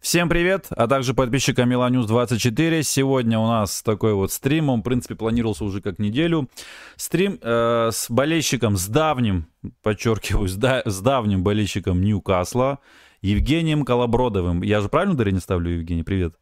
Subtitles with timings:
[0.00, 2.82] Всем привет, а также подписчикам Меланюс 24.
[2.82, 6.48] Сегодня у нас такой вот стрим, он, в принципе, планировался уже как неделю.
[6.96, 9.46] Стрим э, с болельщиком, с давним,
[9.82, 12.78] подчеркиваю, с, да, с давним болельщиком Ньюкасла,
[13.20, 14.62] Евгением Колобродовым.
[14.62, 16.04] Я же правильно ударение ставлю, Евгений?
[16.04, 16.34] Привет.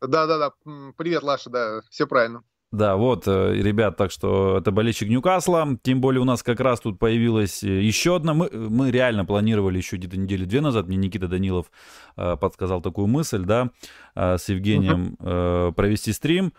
[0.00, 0.52] Да-да-да,
[0.96, 2.42] привет, Лаша, да, все правильно.
[2.74, 5.78] Да, вот, э, ребят, так что это болельщик Ньюкасла.
[5.82, 8.34] Тем более у нас как раз тут появилась э, еще одна.
[8.34, 10.88] Мы, мы реально планировали еще где-то недели две назад.
[10.88, 11.70] Мне Никита Данилов
[12.16, 13.70] э, подсказал такую мысль, да,
[14.16, 16.52] э, с Евгением э, провести стрим.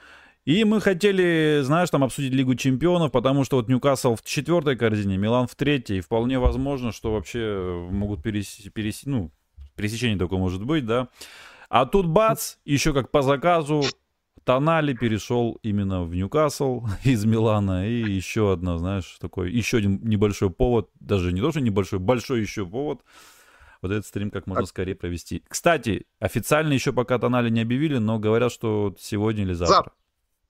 [0.45, 5.17] И мы хотели, знаешь, там обсудить Лигу Чемпионов, потому что вот Ньюкасл в четвертой корзине,
[5.17, 5.99] Милан в третьей.
[5.99, 9.01] Вполне возможно, что вообще могут пересечь, перес...
[9.05, 9.31] ну,
[9.75, 11.09] пересечение такое может быть, да.
[11.67, 13.83] А тут бац, еще как по заказу,
[14.45, 17.89] Тонали перешел именно в Ньюкасл из Милана.
[17.89, 22.41] И еще одна, знаешь, такой, еще один небольшой повод, даже не то, что небольшой, большой
[22.41, 23.01] еще повод,
[23.81, 25.43] вот этот стрим как можно скорее провести.
[25.47, 29.75] Кстати, официально еще пока Тонали не объявили, но говорят, что сегодня или завтра.
[29.75, 29.93] завтра.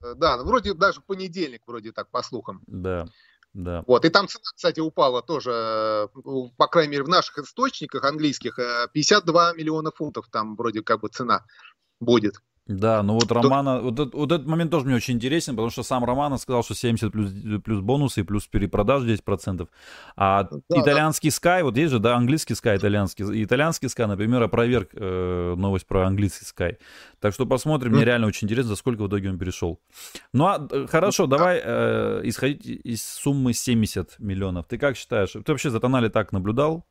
[0.02, 2.62] Э, да, ну, вроде даже понедельник, вроде так, по слухам.
[2.66, 3.06] Да.
[3.54, 3.82] Да.
[3.86, 6.08] Вот, и там цена, кстати, упала тоже, э,
[6.58, 8.58] по крайней мере, в наших источниках английских,
[8.92, 11.46] 52 э, миллиона фунтов там вроде как бы цена
[11.98, 12.42] будет.
[12.68, 15.84] Да, ну вот Романа, вот, этот, вот этот момент тоже мне очень интересен, потому что
[15.84, 17.30] сам Романа сказал, что 70 плюс,
[17.62, 19.68] плюс бонусы и плюс перепродаж 10%.
[20.16, 21.36] А да, итальянский да.
[21.36, 23.44] Sky, вот есть же, да, английский Sky, итальянский.
[23.44, 26.76] Итальянский Sky, например, опроверг э, новость про английский Sky.
[27.20, 29.78] Так что посмотрим, мне реально очень интересно, за сколько в итоге он перешел.
[30.32, 34.66] Ну а э, хорошо, давай э, исходить из суммы 70 миллионов.
[34.66, 36.84] Ты как считаешь, ты вообще за Тонали так наблюдал?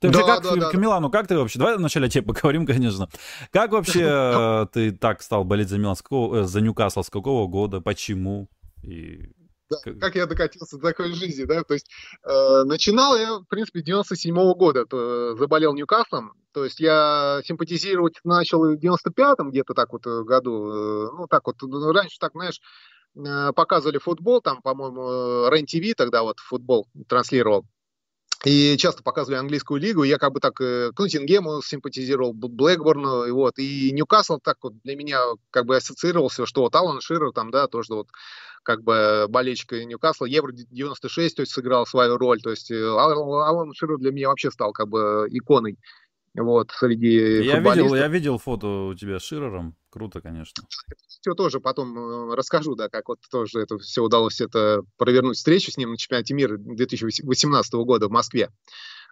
[0.00, 3.08] Ты да, как, да, да, Камилану, как ты вообще, давай вначале о тебе поговорим, конечно.
[3.50, 7.80] Как вообще э, ты так стал болеть за Милан, э, за Ньюкасл, с какого года,
[7.80, 8.48] почему?
[8.82, 9.30] И...
[9.68, 11.90] Да, как я докатился до такой жизни, да, то есть
[12.24, 18.14] э, начинал я, в принципе, 97 -го года, то, заболел Ньюкаслом, то есть я симпатизировать
[18.22, 22.32] начал в 95-м где-то так вот э, году, э, ну так вот, ну, раньше так,
[22.32, 22.60] знаешь,
[23.16, 27.66] э, показывали футбол, там, по-моему, РЕН-ТВ тогда вот футбол транслировал,
[28.44, 33.30] и часто показывали английскую лигу, я как бы так э, к Ноттингему симпатизировал, Блэкборну, и
[33.30, 35.20] вот, и Ньюкасл так вот для меня
[35.50, 38.08] как бы ассоциировался, что вот Алан Ширер там, да, тоже вот
[38.62, 43.98] как бы болельщик Ньюкасла, Евро-96, то есть сыграл свою роль, то есть э, Алан Ширер
[43.98, 45.78] для меня вообще стал как бы иконой,
[46.36, 50.64] вот, среди я Видел, я видел фото у тебя с Ширером, круто, конечно
[51.26, 55.72] все тоже потом э, расскажу, да, как вот тоже это все удалось это провернуть встречу
[55.72, 58.50] с ним на чемпионате мира 2018 года в Москве.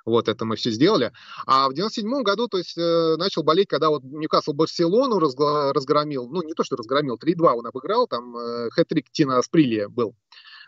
[0.07, 1.13] Вот это мы все сделали.
[1.47, 6.43] А в 97 году, то есть, э, начал болеть, когда вот Ньюкасл Барселону разгромил, ну,
[6.43, 10.15] не то, что разгромил, 3-2 он обыграл, там э, хэт-трик Тина Сприлия был.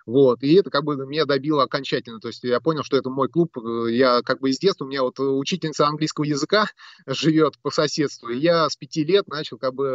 [0.07, 2.21] Вот, и это как бы меня добило окончательно.
[2.21, 3.57] То есть я понял, что это мой клуб.
[3.89, 6.69] Я как бы из детства, у меня вот учительница английского языка
[7.07, 8.29] живет по соседству.
[8.29, 9.87] И я с пяти лет начал как бы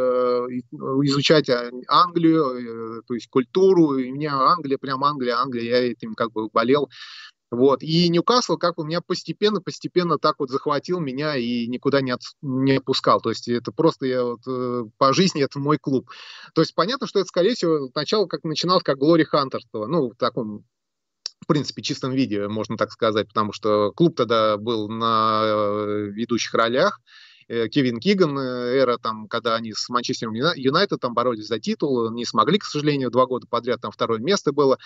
[0.50, 1.48] э, изучать
[1.88, 3.96] Англию, э, то есть культуру.
[3.96, 6.90] И у меня Англия, прям Англия, Англия, я этим как бы болел.
[7.52, 7.82] Вот.
[7.82, 12.78] И Ньюкасл как у меня постепенно-постепенно так вот захватил меня и никуда не, от, не
[12.78, 13.20] отпускал.
[13.20, 16.10] То есть это просто я вот, э, по жизни это мой клуб.
[16.54, 19.86] То есть понятно, что это, скорее всего, сначала как начиналось как Глори Хантерство.
[19.86, 20.64] Ну, в таком
[21.42, 26.54] в принципе, чистом виде, можно так сказать, потому что клуб тогда был на э, ведущих
[26.54, 27.00] ролях.
[27.48, 32.24] Э, Кевин Киган, эра, там, когда они с Манчестером Юнайтед там боролись за титул, не
[32.24, 34.78] смогли, к сожалению, два года подряд, там второе место было.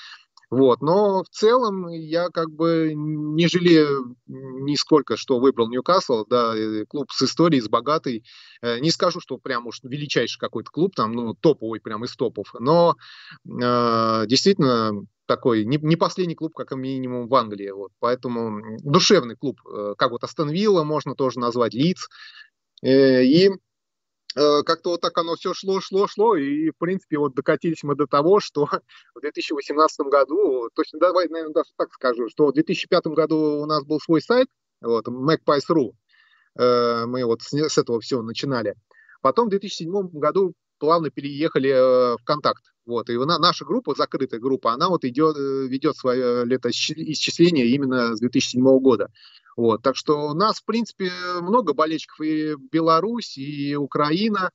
[0.50, 0.80] Вот.
[0.80, 6.54] Но в целом я как бы не жалею нисколько, что выбрал Ньюкасл, да,
[6.88, 8.24] клуб с историей, с богатой.
[8.62, 12.54] Э, не скажу, что прям уж величайший какой-то клуб, там, ну, топовый прям из топов,
[12.58, 12.94] но
[13.44, 14.92] э, действительно
[15.26, 20.12] такой, не, не последний клуб, как минимум в Англии, вот, поэтому душевный клуб, э, как
[20.12, 23.54] вот Астон Вилла можно тоже назвать, э, и Э,
[24.36, 28.06] как-то вот так оно все шло, шло, шло, и, в принципе, вот докатились мы до
[28.06, 28.66] того, что
[29.14, 33.66] в 2018 году, то есть, давай, наверное, даже так скажу, что в 2005 году у
[33.66, 34.48] нас был свой сайт,
[34.82, 35.92] вот, MacPies.ru,
[36.58, 38.74] э, мы вот с, с этого все начинали.
[39.22, 42.62] Потом в 2007 году плавно переехали э, в Контакт.
[42.84, 48.62] Вот, и наша группа, закрытая группа, она вот идет, ведет свое летоисчисление именно с 2007
[48.78, 49.10] года.
[49.56, 51.10] Вот, так что у нас, в принципе,
[51.40, 54.50] много болельщиков и Беларусь, и Украина,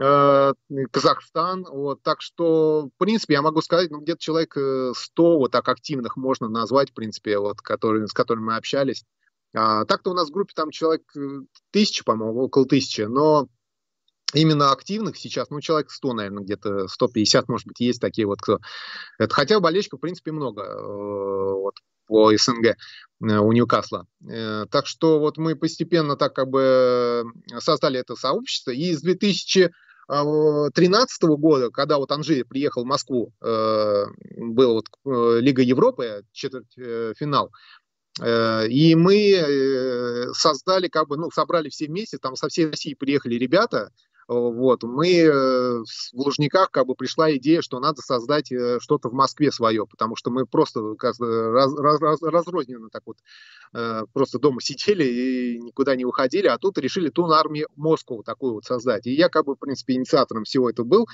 [0.00, 0.52] э,
[0.90, 1.64] Казахстан.
[1.64, 4.56] Вот, так что, в принципе, я могу сказать, ну, где-то человек 100
[4.92, 9.04] э, вот так активных можно назвать, в принципе, вот, которые, с которыми мы общались.
[9.54, 13.46] А, так-то у нас в группе там человек э, тысяча, по-моему, около тысячи, но
[14.34, 18.58] именно активных сейчас, ну, человек 100, наверное, где-то 150, может быть, есть такие вот, кто...
[19.18, 20.62] Это, хотя болельщиков, в принципе, много.
[20.62, 21.74] Э, вот.
[22.06, 22.76] По СНГ
[23.20, 24.06] у Ньюкасла.
[24.70, 27.24] Так что вот мы постепенно так как бы
[27.58, 34.90] создали это сообщество, и с 2013 года, когда вот Анжи приехал в Москву, был вот
[35.40, 37.50] Лига Европы, четвертьфинал,
[38.22, 43.90] и мы создали, как бы, ну, собрали все вместе, там со всей России приехали ребята,
[44.28, 45.84] вот, мы э, в
[46.14, 50.30] Лужниках как бы пришла идея, что надо создать э, что-то в Москве свое, потому что
[50.30, 53.18] мы просто раз, раз, раз, разрозненно так вот
[53.74, 58.54] э, просто дома сидели и никуда не уходили, а тут решили ту армию Москву такую
[58.54, 59.06] вот создать.
[59.06, 61.06] И я как бы, в принципе, инициатором всего этого был.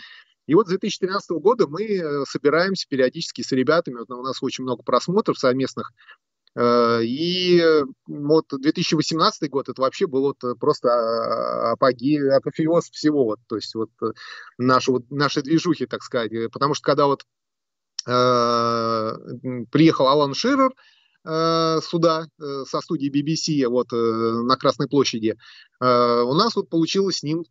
[0.46, 4.82] И вот с 2013 года мы собираемся периодически с ребятами, вот у нас очень много
[4.82, 7.62] просмотров совместных, Э, и
[8.06, 13.74] вот 2018 год это вообще был вот просто а, апоги, апофеоз всего, вот, то есть
[13.74, 13.90] вот
[14.58, 16.32] наши, вот, наши движухи, так сказать.
[16.52, 17.24] Потому что когда вот
[18.06, 19.12] э,
[19.70, 20.72] приехал Алан Ширер
[21.24, 25.36] э, сюда э, со студии BBC вот э, на Красной площади,
[25.80, 27.44] э, у нас вот получилось с ним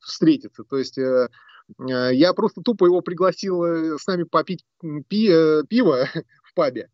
[0.00, 0.64] встретиться.
[0.64, 1.28] То есть э,
[1.88, 3.62] э я просто тупо его пригласил
[3.98, 4.64] с нами попить
[5.08, 6.06] пи- пиво
[6.42, 6.90] в пабе.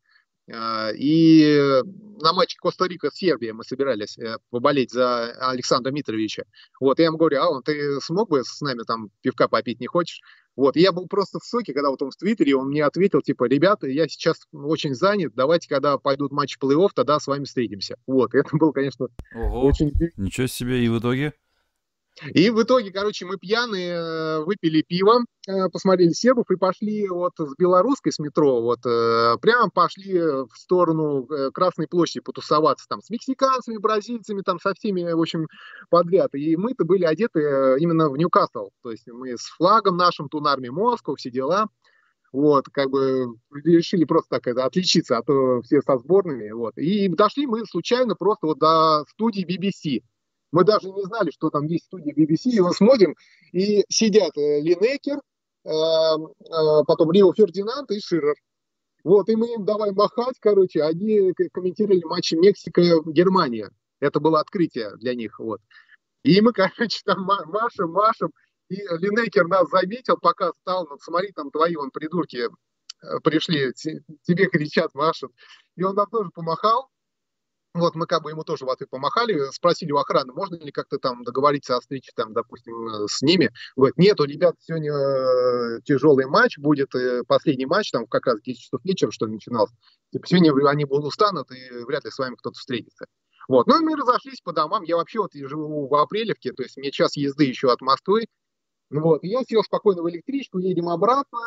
[0.52, 1.82] А, и
[2.20, 6.44] на матче Коста-Рика-Сербия мы собирались э, поболеть за Александра Митровича.
[6.80, 10.20] Вот, я ему говорю, Алан, ты смог бы с нами там пивка попить, не хочешь?
[10.54, 13.44] Вот, я был просто в соке, когда вот он в Твиттере, он мне ответил, типа,
[13.44, 17.96] ребята, я сейчас очень занят, давайте, когда пойдут матчи плей-офф, тогда с вами встретимся.
[18.06, 19.92] Вот, это был, конечно, Ого, очень...
[20.16, 21.34] Ничего себе, и в итоге?
[22.32, 27.32] И в итоге, короче, мы пьяные э, выпили пиво, э, посмотрели сербов и пошли вот
[27.38, 33.10] с белорусской, с метро, вот э, прямо пошли в сторону Красной площади потусоваться там с
[33.10, 35.46] мексиканцами, бразильцами, там со всеми, в общем,
[35.90, 36.34] подряд.
[36.34, 37.40] И мы-то были одеты
[37.78, 41.68] именно в Ньюкасл, то есть мы с флагом нашим, Тунарми Москва, все дела.
[42.32, 43.26] Вот, как бы
[43.64, 46.50] решили просто так это, отличиться, а то все со сборными.
[46.50, 46.76] Вот.
[46.76, 50.02] И дошли мы случайно просто вот до студии BBC.
[50.56, 53.14] Мы даже не знали, что там есть студия BBC, мы смотрим,
[53.52, 58.36] и сидят э, Линекер, э, э, потом Рио Фердинанд и Ширер.
[59.04, 63.68] Вот, и мы им давай махать, короче, они комментировали матчи Мексика-Германия.
[64.00, 65.60] Это было открытие для них, вот.
[66.22, 68.32] И мы, короче, там машем, машем,
[68.70, 72.48] и Линекер нас заметил, пока стал, ну, смотри, там твои вон придурки
[73.22, 73.74] пришли,
[74.22, 75.32] тебе кричат, машут.
[75.76, 76.88] И он нам тоже помахал,
[77.80, 80.98] вот мы как бы ему тоже в ответ помахали, спросили у охраны, можно ли как-то
[80.98, 83.50] там договориться о встрече, там, допустим, э, с ними.
[83.76, 88.60] Говорит, у ребят сегодня э, тяжелый матч будет, э, последний матч, там как раз 10
[88.60, 89.74] часов вечера, что ли, начинался.
[90.12, 93.06] Типа, сегодня они будут устанут, и вряд ли с вами кто-то встретится.
[93.48, 94.82] Вот, ну и мы разошлись по домам.
[94.82, 98.26] Я вообще вот живу в Апрелевке, то есть мне час езды еще от Москвы.
[98.90, 101.38] Вот, и я сел спокойно в электричку, едем обратно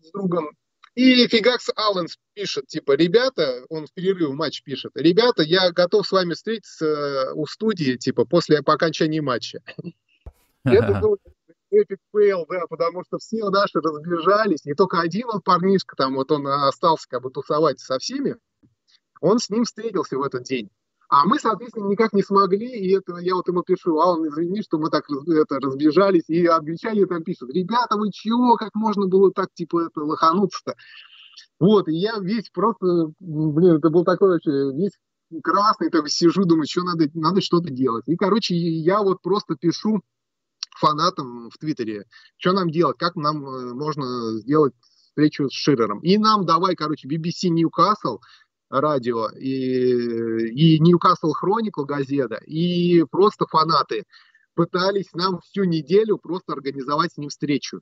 [0.00, 0.50] с другом.
[0.94, 6.12] И Фигакс Алленс пишет, типа, ребята, он в перерыв матч пишет, ребята, я готов с
[6.12, 9.60] вами встретиться э, у студии, типа, после, по окончании матча.
[10.64, 11.18] Это был
[11.70, 16.30] epic fail, да, потому что все наши разбежались, не только один он парнишка, там вот
[16.30, 18.36] он остался как бы тусовать со всеми,
[19.22, 20.70] он с ним встретился в этот день.
[21.12, 24.62] А мы, соответственно, никак не смогли, и это я вот ему пишу, а он, извини,
[24.62, 29.30] что мы так это, разбежались, и англичане там пишут, ребята, вы чего, как можно было
[29.30, 30.74] так, типа, это, лохануться-то?
[31.60, 34.92] Вот, и я весь просто, блин, это был такой вообще, весь
[35.42, 38.04] красный, так сижу, думаю, что надо, надо что-то делать.
[38.06, 40.00] И, короче, я вот просто пишу
[40.80, 42.06] фанатам в Твиттере,
[42.38, 44.72] что нам делать, как нам э, можно сделать
[45.10, 46.00] встречу с Ширером.
[46.00, 48.20] И нам давай, короче, BBC Newcastle,
[48.80, 54.04] радио, и, и Ньюкасл Хроникл газета, и просто фанаты
[54.54, 57.80] пытались нам всю неделю просто организовать с ним встречу.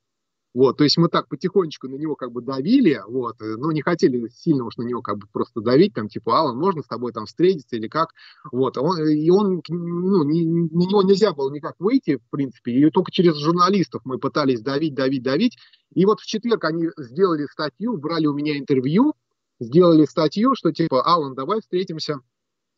[0.53, 4.29] Вот, то есть мы так потихонечку на него как бы давили, вот, но не хотели
[4.35, 7.27] сильно уж на него как бы просто давить, там, типа, Алан, можно с тобой там
[7.27, 7.77] встретиться?
[7.77, 8.09] или как,
[8.51, 12.91] вот, он, и он, ну, не, на него нельзя было никак выйти, в принципе, и
[12.91, 15.57] только через журналистов мы пытались давить, давить, давить,
[15.95, 19.15] и вот в четверг они сделали статью, брали у меня интервью,
[19.61, 22.21] сделали статью, что типа, Алан, давай встретимся,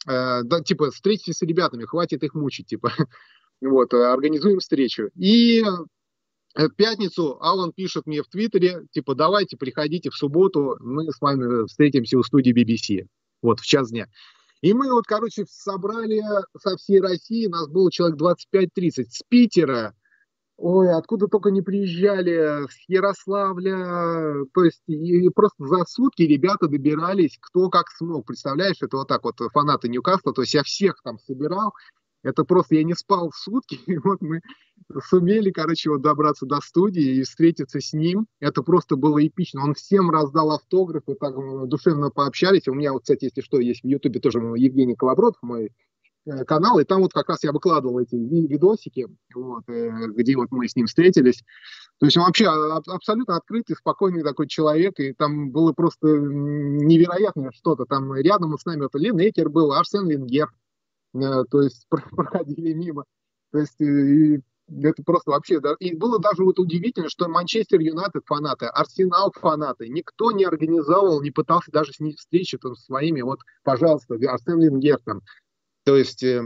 [0.07, 2.93] э, да, типа, встретитесь с ребятами, хватит их мучить, типа,
[3.61, 5.09] вот, э, организуем встречу.
[5.15, 5.65] И
[6.55, 11.67] в пятницу Алан пишет мне в Твиттере, типа, давайте, приходите в субботу, мы с вами
[11.67, 13.07] встретимся у студии BBC,
[13.41, 14.09] вот, в час дня.
[14.61, 16.23] И мы вот, короче, собрали
[16.59, 19.95] со всей России, нас было человек 25-30, с Питера,
[20.65, 27.37] Ой, откуда только не приезжали, с Ярославля, то есть и просто за сутки ребята добирались,
[27.41, 31.19] кто как смог, представляешь, это вот так вот фанаты Ньюкасла, то есть я всех там
[31.19, 31.73] собирал,
[32.23, 34.41] Это просто я не спал сутки, и вот мы
[35.09, 38.27] сумели, короче, вот добраться до студии и встретиться с ним.
[38.41, 39.65] Это просто было эпично.
[39.65, 41.35] Он всем раздал автографы, так
[41.69, 42.69] душевно пообщались.
[42.69, 45.71] У меня вот, кстати, если что, есть в Ютубе тоже Евгений Колобродов, мой э,
[46.47, 50.69] канал, и там вот как раз я выкладывал эти видосики, вот, э, где вот мы
[50.69, 51.43] с ним встретились.
[51.99, 57.85] То есть он вообще абсолютно открытый, спокойный такой человек, и там было просто невероятное что-то.
[57.87, 60.49] Там рядом с нами вот Линекер был, Арсен Венгер,
[61.15, 63.05] э, то есть проходили мимо.
[63.51, 63.77] То есть
[64.81, 70.33] это просто вообще, и было даже вот удивительно, что Манчестер Юнайтед фанаты, Арсенал фанаты, никто
[70.33, 75.21] не организовал, не пытался даже с ней встречи там своими, вот, пожалуйста, Арсен Лингер там,
[75.85, 76.43] то есть, э,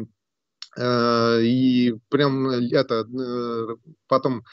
[0.76, 3.76] э, и прям это, э,
[4.08, 4.44] потом,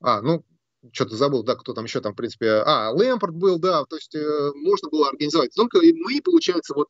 [0.00, 0.44] а, ну,
[0.92, 4.14] что-то забыл, да, кто там еще там, в принципе, а, Лэмпорт был, да, то есть
[4.14, 5.54] э, можно было организовать.
[5.54, 6.88] Только и мы, получается, вот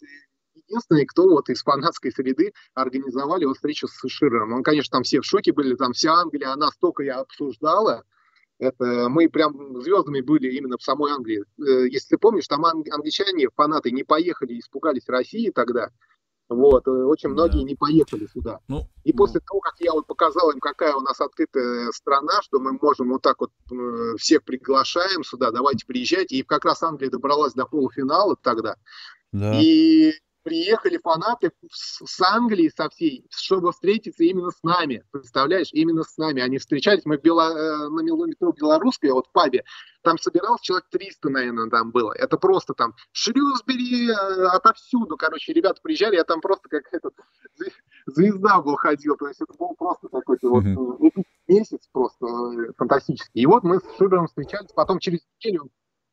[0.54, 4.52] единственные, кто вот из фанатской среды организовали вот встречу с Ширером.
[4.52, 8.04] Он, конечно, там все в шоке были, там вся Англия, она столько я обсуждала,
[8.61, 11.44] это мы прям звездами были именно в самой Англии.
[11.90, 15.88] Если ты помнишь, там англичане, фанаты, не поехали, испугались России тогда.
[16.50, 17.64] Вот, э, очень многие да.
[17.64, 18.59] не поехали сюда.
[18.66, 19.19] Ну, и ну.
[19.19, 23.11] после того, как я вот показал им, какая у нас открытая страна, что мы можем
[23.11, 26.37] вот так вот э, всех приглашаем сюда, давайте приезжайте.
[26.37, 28.75] И как раз Англия добралась до полуфинала тогда.
[29.30, 29.61] Да.
[29.61, 35.04] И приехали фанаты с Англии со всей, чтобы встретиться именно с нами.
[35.11, 36.42] Представляешь, именно с нами.
[36.42, 37.50] Они встречались, мы в Бело...
[37.50, 39.64] Э, на метро Белорусская, вот в пабе,
[40.02, 42.12] там собиралось человек 300, наверное, там было.
[42.12, 47.14] Это просто там Шрюсбери э, отовсюду, короче, ребята приезжали, я там просто как этот
[48.06, 52.26] звезда был ходил, то есть это был просто какой-то вот э, месяц просто
[52.76, 53.42] фантастический.
[53.42, 55.70] И вот мы с Шибером встречались, потом через неделю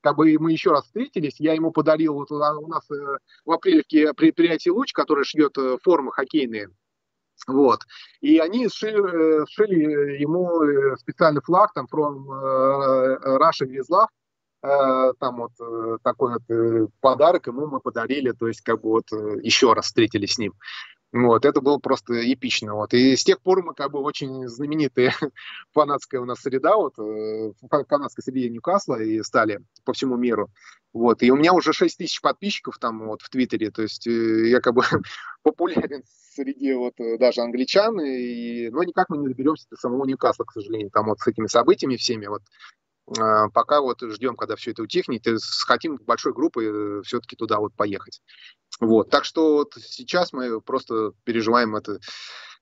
[0.07, 3.83] как бы мы еще раз встретились, я ему подарил, вот у нас э, в апреле
[4.13, 6.69] предприятие «Луч», которое шьет э, формы хоккейные,
[7.45, 7.81] вот.
[8.21, 12.25] И они сшили, э, сшили ему специальный флаг, там, from
[13.37, 14.07] Russia with love,
[15.19, 19.11] там вот такой вот подарок ему мы подарили, то есть как бы вот
[19.43, 20.53] еще раз встретились с ним.
[21.13, 22.75] Вот, это было просто эпично.
[22.75, 22.93] Вот.
[22.93, 25.11] И с тех пор мы как бы очень знаменитые
[25.73, 27.53] фанатская у нас среда, вот, э,
[27.87, 30.49] фанатской среде Ньюкасла и стали по всему миру.
[30.91, 31.23] Вот.
[31.23, 34.59] И у меня уже 6 тысяч подписчиков там вот в Твиттере, то есть э, я
[34.59, 34.83] как бы
[35.43, 40.43] популярен среди вот э, даже англичан, и, но никак мы не доберемся до самого Ньюкасла,
[40.43, 42.41] к сожалению, там вот с этими событиями всеми, вот
[43.17, 45.35] а, пока вот ждем, когда все это утихнет, и
[45.65, 48.21] хотим большой группой все-таки туда вот поехать.
[48.79, 51.99] Вот, так что вот сейчас мы просто переживаем это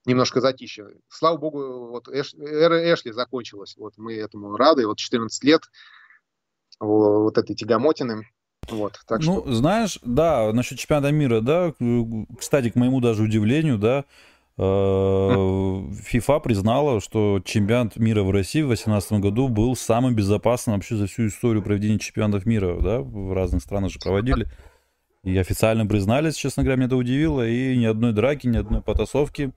[0.05, 0.88] немножко затище.
[1.10, 3.75] Слава богу, вот Эш, эра Эшли закончилась.
[3.77, 4.88] Вот мы этому рады.
[4.88, 5.62] Вот 14 лет
[6.79, 8.27] вот этой тягомотины.
[8.69, 9.53] Вот, так ну, что...
[9.53, 11.74] знаешь, да, насчет чемпионата мира, да,
[12.39, 14.05] кстати, к моему даже удивлению, да,
[14.57, 21.05] ФИФА признала, что чемпионат мира в России в 2018 году был самым безопасным вообще за
[21.05, 24.50] всю историю проведения чемпионатов мира, да, в разных странах же проводили.
[25.25, 27.46] И официально признались, честно говоря, меня это удивило.
[27.46, 29.51] И ни одной драки, ни одной потасовки.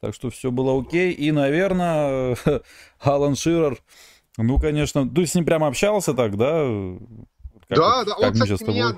[0.00, 1.12] Так что все было окей.
[1.12, 2.36] И, наверное,
[3.00, 3.78] Алан Ширер,
[4.36, 6.64] ну, конечно, ты с ним прямо общался так, да?
[7.68, 8.96] Как, да, да, как он, кстати, меня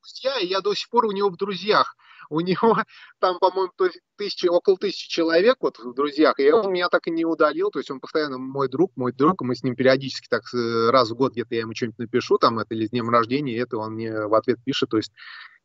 [0.00, 1.96] друзья, и я до сих пор у него в друзьях
[2.32, 2.76] у него
[3.20, 3.72] там, по-моему,
[4.16, 7.78] тысячи, около тысячи человек вот в друзьях, и он меня так и не удалил, то
[7.78, 11.32] есть он постоянно мой друг, мой друг, мы с ним периодически так раз в год
[11.32, 14.34] где-то я ему что-нибудь напишу, там, это или с днем рождения, это он мне в
[14.34, 15.12] ответ пишет, то есть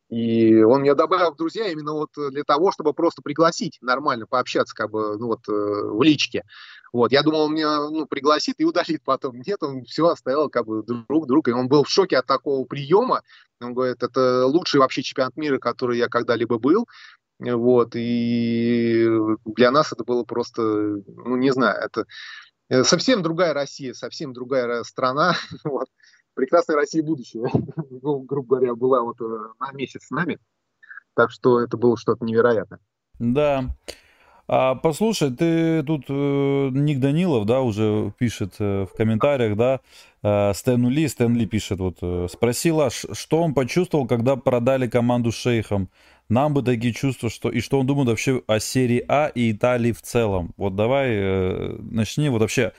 [0.10, 4.74] и он меня добавил в друзья именно вот для того, чтобы просто пригласить нормально пообщаться,
[4.74, 6.44] как бы, ну вот, э, в личке.
[6.94, 9.42] Вот, я думал, он меня, ну, пригласит и удалит потом.
[9.46, 11.52] Нет, он все оставил, как бы, друг друга.
[11.52, 13.22] И он был в шоке от такого приема.
[13.60, 16.88] Он говорит, это лучший вообще чемпионат мира, который я когда-либо был.
[17.40, 19.08] Вот, и
[19.46, 22.06] для нас это было просто, ну, не знаю, это
[22.70, 25.36] э, совсем другая Россия, совсем другая страна.
[25.64, 25.88] Вот
[26.38, 27.50] прекрасной России будущего,
[28.02, 30.38] ну, грубо говоря, была вот э, на месяц с нами.
[31.16, 32.80] Так что это было что-то невероятное.
[33.20, 33.66] Да.
[34.48, 39.82] А, послушай, ты тут э, Ник Данилов, да, уже пишет э, в комментариях, да,
[40.24, 45.34] э, Стэну Ли, Стэн Ли пишет, вот, э, спросила, что он почувствовал, когда продали команду
[45.34, 45.90] шейхам.
[46.30, 49.92] Нам бы такие чувства, что и что он думает вообще о серии А и Италии
[49.92, 50.54] в целом.
[50.56, 52.72] Вот давай э, начни, вот вообще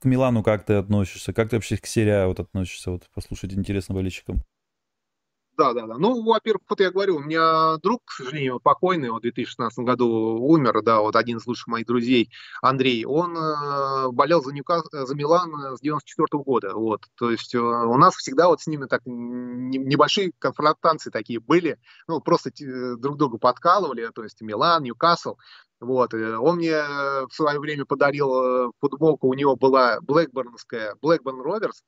[0.00, 1.32] к Милану как ты относишься?
[1.32, 2.90] Как ты вообще к серии вот относишься?
[2.90, 4.42] Вот послушать интересно болельщикам.
[5.56, 5.98] Да, да, да.
[5.98, 10.08] Ну, во-первых, вот я говорю, у меня друг, к сожалению, покойный, в 2016 году
[10.40, 14.82] умер, да, вот один из лучших моих друзей, Андрей, он э, болел за, Ньюкас...
[14.90, 17.02] за Милан с 94 -го года, вот.
[17.16, 21.78] То есть э, у нас всегда вот с ними так небольшие конфронтации такие были,
[22.08, 25.36] ну, просто э, друг друга подкалывали, то есть Милан, Ньюкасл,
[25.84, 26.14] Вот.
[26.14, 26.82] Он мне
[27.28, 31.84] в свое время подарил футболку, у него была Блэкборнская, Блэкборн Роверс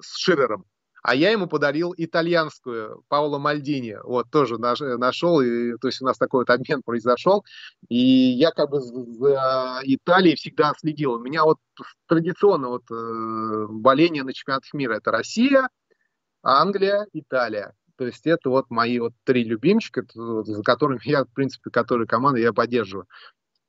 [0.00, 0.64] с Ширером.
[1.02, 3.96] А я ему подарил итальянскую Пауло Мальдини.
[4.04, 7.44] Вот, тоже наш, нашел, и, то есть у нас такой вот обмен произошел.
[7.88, 11.14] И я как бы за Италией всегда следил.
[11.14, 11.58] У меня вот
[12.06, 14.96] традиционно вот э, боление на чемпионатах мира.
[14.96, 15.68] Это Россия,
[16.42, 17.74] Англия, Италия.
[17.96, 22.40] То есть это вот мои вот три любимчика, за которыми я, в принципе, которые команды
[22.40, 23.06] я поддерживаю.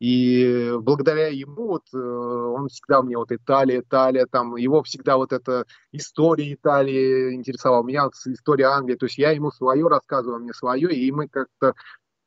[0.02, 5.32] И благодаря ему вот э, он всегда мне вот Италия, Италия, там его всегда вот
[5.32, 7.84] эта история Италии интересовала.
[7.84, 11.76] Меня вот история Англии, то есть я ему свое рассказывал, мне свое, и мы как-то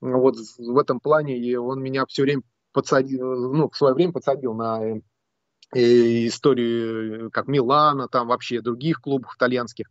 [0.00, 4.54] вот в этом плане, и он меня все время подсадил, ну, в свое время подсадил
[4.54, 4.98] на э,
[5.74, 9.88] историю как Милана, там вообще других клубов итальянских.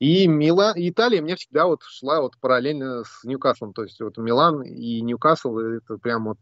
[0.00, 3.72] И Мила, Италия мне всегда вот шла вот параллельно с Ньюкаслом.
[3.72, 6.38] То есть вот Милан и Ньюкасл это прям вот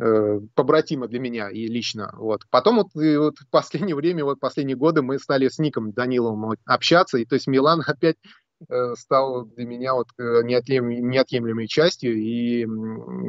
[0.00, 2.12] э, побратимо для меня и лично.
[2.16, 2.42] Вот.
[2.50, 6.54] Потом вот, и вот в последнее время, вот последние годы мы стали с Ником Даниловым
[6.64, 8.16] общаться, и то есть Милан опять
[8.68, 12.66] э, стал для меня вот э, неотъемлемой, неотъемлемой частью, и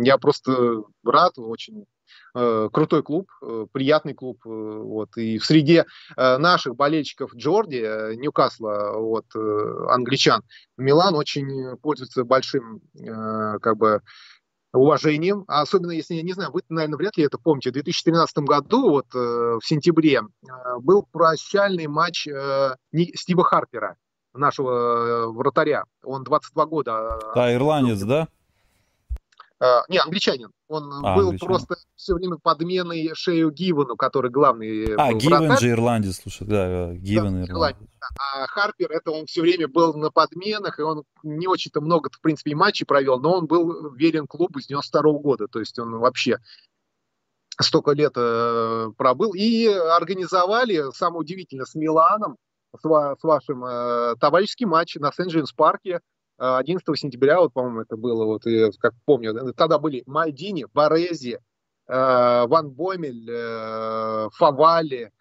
[0.03, 1.85] я просто рад очень
[2.33, 3.29] Э, крутой клуб,
[3.73, 5.85] приятный клуб, вот, и в среде
[6.15, 10.41] наших болельщиков Джорди, Ньюкасла, вот, англичан,
[10.77, 14.01] Милан очень пользуется большим, как бы,
[14.73, 18.37] уважением, а особенно если, я не знаю, вы, наверное, вряд ли это помните, в 2013
[18.39, 20.21] году, вот в сентябре,
[20.79, 22.27] был прощальный матч
[23.15, 23.97] Стива Харпера,
[24.33, 27.19] нашего вратаря, он 22 года.
[27.35, 28.27] Да, ирландец, да?
[29.61, 30.49] Uh, не, англичанин.
[30.69, 31.39] Он а, был англичанин.
[31.39, 37.43] просто все время подменой Шею Гивену, который главный А, Гивен же ирландец, слушай, да, Гивен
[37.43, 37.87] да, ирландец.
[38.17, 42.19] А Харпер, это он все время был на подменах, и он не очень-то много, в
[42.21, 45.77] принципе, и матчей провел, но он был верен клубу с 92 -го года, то есть
[45.77, 46.39] он вообще
[47.59, 49.33] столько лет э, пробыл.
[49.35, 52.37] И организовали, самое удивительное, с Миланом,
[52.75, 55.99] с, с вашим э, товарищеский матч на Сент-Джеймс-парке,
[56.41, 61.39] 11 сентября, вот, по-моему, это было, вот, я как помню, тогда были Мальдини, Борези,
[61.87, 65.11] э, Ван Боймель, э, Фавали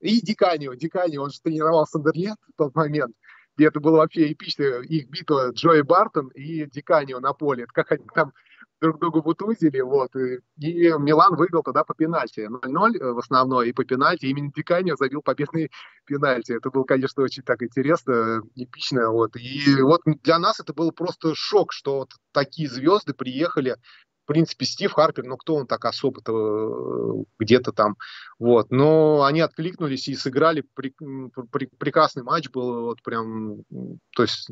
[0.00, 0.74] и Диканио.
[0.74, 3.16] Диканио, он же тренировал Сандерленд в тот момент.
[3.56, 7.64] И это было вообще эпично, их битва Джои Бартон и Диканио на поле.
[7.64, 8.34] Это как они там
[8.80, 13.70] друг другу бутузили, вот, и, и Милан выиграл тогда по пенальти, 0-0 э, в основной,
[13.70, 15.70] и по пенальти именно Диканио забил победный
[16.06, 16.52] пенальти.
[16.52, 21.34] Это было, конечно, очень так интересно, эпично, вот, и вот для нас это был просто
[21.34, 23.76] шок, что вот такие звезды приехали
[24.26, 27.96] в принципе, Стив Харпер, ну кто он так особо-то э, где-то там,
[28.40, 28.72] вот.
[28.72, 30.92] Но они откликнулись и сыграли при,
[31.52, 33.62] при, прекрасный матч был, вот прям,
[34.16, 34.50] то есть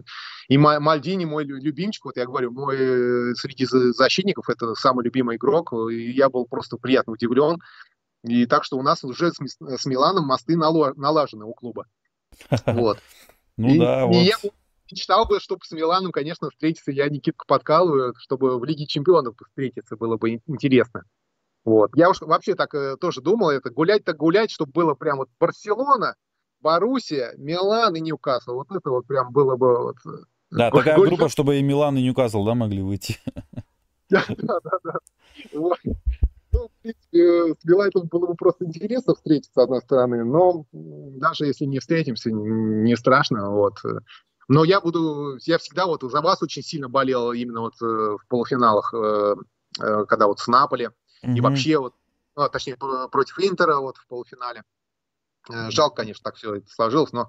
[0.49, 5.73] и Мальдини мой любимчик, вот я говорю, мой э, среди защитников это самый любимый игрок,
[5.91, 7.59] и я был просто приятно удивлен.
[8.23, 11.87] И так что у нас уже с, с Миланом мосты налажены у клуба.
[12.67, 13.01] Вот.
[13.57, 14.53] Ну да, вот
[14.91, 19.97] мечтал бы, чтобы с Миланом, конечно, встретиться я Никитку подкалываю, чтобы в Лиге Чемпионов встретиться,
[19.97, 21.05] было бы интересно.
[21.65, 21.91] Вот.
[21.95, 25.31] Я уж вообще так э, тоже думал, это гулять так гулять, чтобы было прям вот
[25.41, 26.15] Барселона,
[26.61, 28.55] Боруссия, Милан и Ньюкасл.
[28.55, 29.79] Вот это вот прям было бы...
[29.79, 33.19] Вот, э, да, гуль- такая группа, чтобы и Милан, и Ньюкасл, да, могли выйти.
[34.11, 34.99] Да, да, да.
[35.55, 35.79] Вот.
[36.53, 41.47] Ну, в принципе, с Билайтом было бы просто интересно встретиться, с одной стороны, но даже
[41.47, 43.51] если не встретимся, не страшно.
[43.51, 43.79] Вот.
[44.49, 48.21] Но я буду, я всегда вот за вас очень сильно болел именно вот э, в
[48.29, 49.37] полуфиналах, э,
[49.81, 51.37] э, когда вот с Наполи, mm-hmm.
[51.37, 51.95] и вообще вот,
[52.37, 54.65] ну, точнее, против Интера вот в полуфинале.
[55.71, 57.29] Жалко, конечно, так все это сложилось, но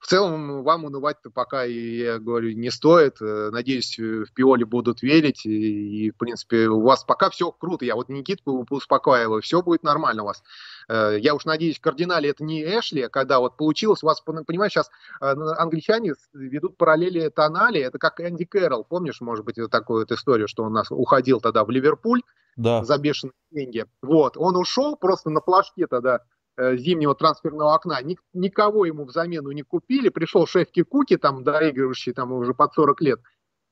[0.00, 3.20] в целом вам унывать-то пока, я говорю, не стоит.
[3.20, 7.84] Надеюсь, в Пиоле будут верить, и, и, в принципе, у вас пока все круто.
[7.84, 10.42] Я вот Никитку успокаиваю, все будет нормально у вас.
[10.88, 14.72] Э, я уж надеюсь, в кардинале это не Эшли, когда вот получилось, у вас, понимаешь,
[14.72, 20.12] сейчас э, англичане ведут параллели Тонали, это как Энди Кэрролл, помнишь, может быть, такую вот
[20.12, 22.22] историю, что он нас уходил тогда в Ливерпуль
[22.56, 22.84] да.
[22.84, 23.84] за бешеные деньги.
[24.02, 26.20] Вот, он ушел просто на плашке тогда э,
[26.58, 32.12] зимнего трансферного окна, Ник, никого ему в замену не купили, пришел Шефки Куки, там, доигрывающий
[32.12, 33.20] там уже под 40 лет,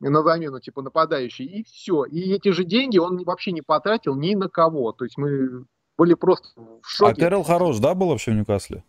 [0.01, 2.05] на замену, типа, нападающий, и все.
[2.05, 4.93] И эти же деньги он вообще не потратил ни на кого.
[4.93, 5.67] То есть мы
[5.99, 7.13] были просто в шоке.
[7.13, 8.83] А Кэрол хорош, да, был вообще в Ньюкасле?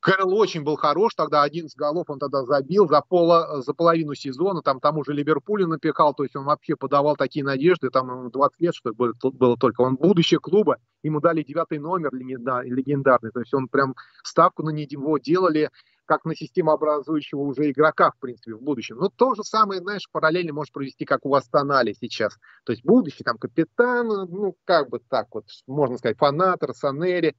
[0.00, 4.62] Кэрол очень был хорош, тогда 11 голов он тогда забил за, поло, за половину сезона,
[4.62, 8.74] там тому же Ливерпулю напекал, то есть он вообще подавал такие надежды, там 20 лет,
[8.74, 13.96] что было, только, он будущее клуба, ему дали девятый номер легендарный, то есть он прям
[14.22, 15.70] ставку на него делали,
[16.08, 18.96] как на системообразующего уже игрока, в принципе, в будущем.
[18.96, 22.38] Но то же самое, знаешь, параллельно может провести, как у вас Тонали сейчас.
[22.64, 27.34] То есть будущий там капитан, ну, как бы так вот, можно сказать, фанатор, Санери, э,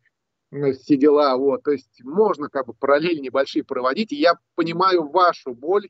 [0.52, 5.54] все дела, вот, то есть можно как бы параллели небольшие проводить, и я понимаю вашу
[5.54, 5.90] боль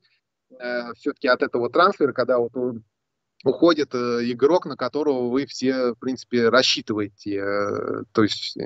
[0.60, 2.52] э, все-таки от этого трансфера, когда вот
[3.46, 7.38] уходит э, игрок, на которого вы все, в принципе, рассчитываете.
[7.38, 8.58] Э, то есть,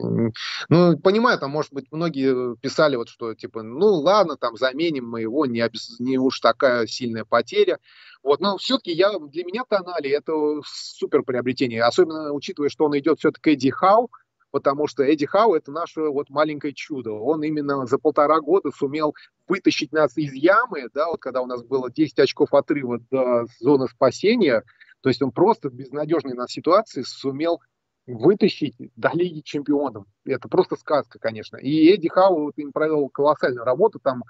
[0.70, 5.22] ну, понимаю, там, может быть, многие писали вот, что, типа, ну, ладно, там, заменим мы
[5.22, 5.64] его, не,
[6.00, 7.80] не уж такая сильная потеря.
[8.24, 10.34] Вот, но все-таки я, для меня Тонали это
[10.66, 14.10] супер приобретение, особенно учитывая, что он идет все-таки Эдди Хау,
[14.54, 17.14] потому что Эдди Хау это наше вот маленькое чудо.
[17.14, 19.16] Он именно за полтора года сумел
[19.48, 23.88] вытащить нас из ямы, да, вот когда у нас было 10 очков отрыва до зоны
[23.88, 24.64] спасения,
[25.02, 27.62] то есть он просто в безнадежной нас ситуации сумел
[28.06, 30.06] вытащить до Лиги Чемпионов.
[30.24, 31.58] Это просто сказка, конечно.
[31.58, 34.24] И Эдди Хау вот, им провел колоссальную работу, там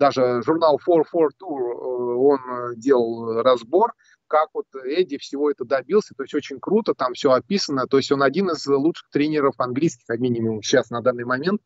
[0.00, 3.92] даже журнал 442 Tour, э, он делал разбор,
[4.28, 8.12] как вот Эдди всего это добился, то есть очень круто, там все описано, то есть
[8.12, 11.60] он один из лучших тренеров английских, как минимум, сейчас на данный момент,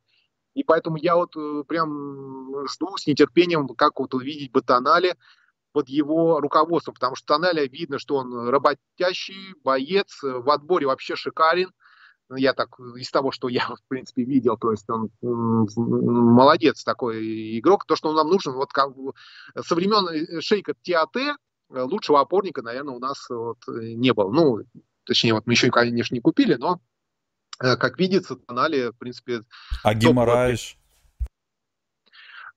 [0.55, 5.17] и поэтому я вот э, прям жду с нетерпением, как вот увидеть Батанали
[5.73, 11.71] под его руководством, потому что Тоналя видно, что он работящий, боец, в отборе вообще шикарен,
[12.29, 17.59] ну, я так из того, что я, в принципе, видел, то есть он молодец такой
[17.59, 18.93] игрок, то, что он нам нужен, вот как
[19.61, 21.35] со времен э, шейка Тиате Э,
[21.75, 24.31] лучшего опорника, наверное, у нас вот э, не было.
[24.31, 24.61] Ну,
[25.05, 26.81] точнее, вот мы еще, конечно, не купили, но,
[27.63, 29.43] э, как видится, Тонали, в принципе...
[29.83, 30.77] А Гимараиш?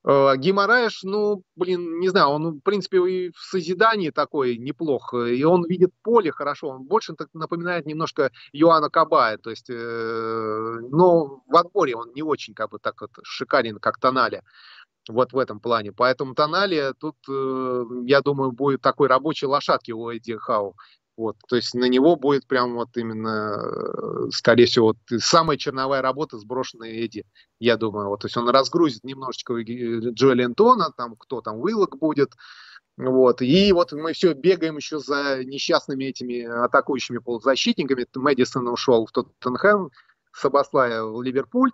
[0.08, 5.66] Гимараеш, ну, блин, не знаю, он, в принципе, и в созидании такой неплох, и он
[5.66, 11.58] видит поле хорошо, он больше так напоминает немножко Юана Кабая, то есть, э, но в
[11.58, 14.44] отборе он не очень, как бы, так вот шикарен, как Тонали
[15.08, 15.92] вот в этом плане.
[15.92, 20.76] Поэтому Тоналия тут, э, я думаю, будет такой рабочей лошадки у Эдди Хау.
[21.18, 26.02] Вот, то есть на него будет прям вот именно, э, скорее всего, вот самая черновая
[26.02, 27.24] работа, сброшенная Эдди,
[27.60, 28.10] я думаю.
[28.10, 32.32] Вот, то есть он разгрузит немножечко Джоэли Антона, там кто там, Уиллок будет,
[32.98, 38.08] вот, и вот мы все бегаем еще за несчастными этими атакующими полузащитниками.
[38.16, 39.92] Мэдисон ушел в Тоттенхэм,
[40.34, 41.72] Сабаслая в Ливерпуль,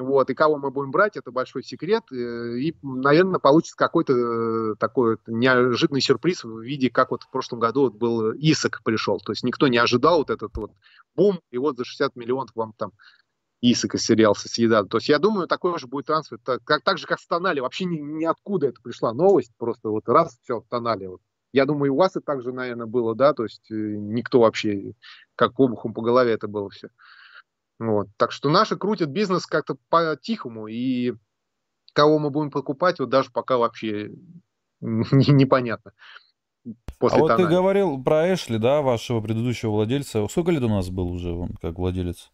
[0.00, 2.04] вот, и кого мы будем брать, это большой секрет.
[2.12, 7.60] Э, и, наверное, получится какой-то э, такой неожиданный сюрприз в виде, как вот в прошлом
[7.60, 9.18] году вот был Исак пришел.
[9.20, 10.72] То есть никто не ожидал вот этот вот
[11.14, 12.92] бум, и вот за 60 миллионов вам там
[13.60, 14.88] Исака сериал съедат.
[14.88, 16.38] То есть я думаю, такой же будет трансфер.
[16.44, 17.62] Так, как, так же, как в Тонале.
[17.62, 19.52] Вообще ни, ниоткуда это пришла новость.
[19.56, 21.08] Просто вот раз, все, в Тонале.
[21.08, 21.20] Вот.
[21.52, 23.32] Я думаю, у вас это также, наверное, было, да?
[23.32, 24.92] То есть э, никто вообще,
[25.34, 26.90] как обухом по голове это было все.
[27.78, 28.08] Вот.
[28.16, 31.14] Так что наши крутят бизнес как-то по-тихому, и
[31.92, 34.10] кого мы будем покупать, вот даже пока вообще
[34.80, 35.92] непонятно.
[36.98, 40.26] После а вот ты говорил про Эшли, да, вашего предыдущего владельца.
[40.28, 42.30] Сколько лет у нас был уже он как владелец?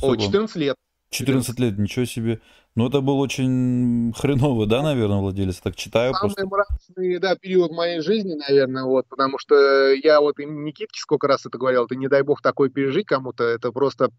[0.00, 0.76] О, 14 лет.
[1.10, 2.40] 14 лет, ничего себе.
[2.74, 5.56] Ну, это был очень хреновый, да, наверное, владелец?
[5.56, 6.46] Так читаю Самый просто.
[6.46, 11.44] мрачный, да, период моей жизни, наверное, вот, потому что я вот и Никитке сколько раз
[11.46, 14.10] это говорил, это не дай бог такое пережить кому-то, это просто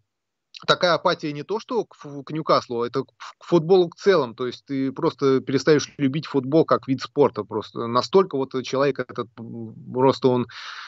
[0.66, 4.34] такая апатия не то, что к, к Ньюкаслу, это к футболу в целом.
[4.34, 7.44] То есть ты просто перестаешь любить футбол как вид спорта.
[7.44, 9.28] Просто настолько вот человек этот,
[9.92, 10.46] просто он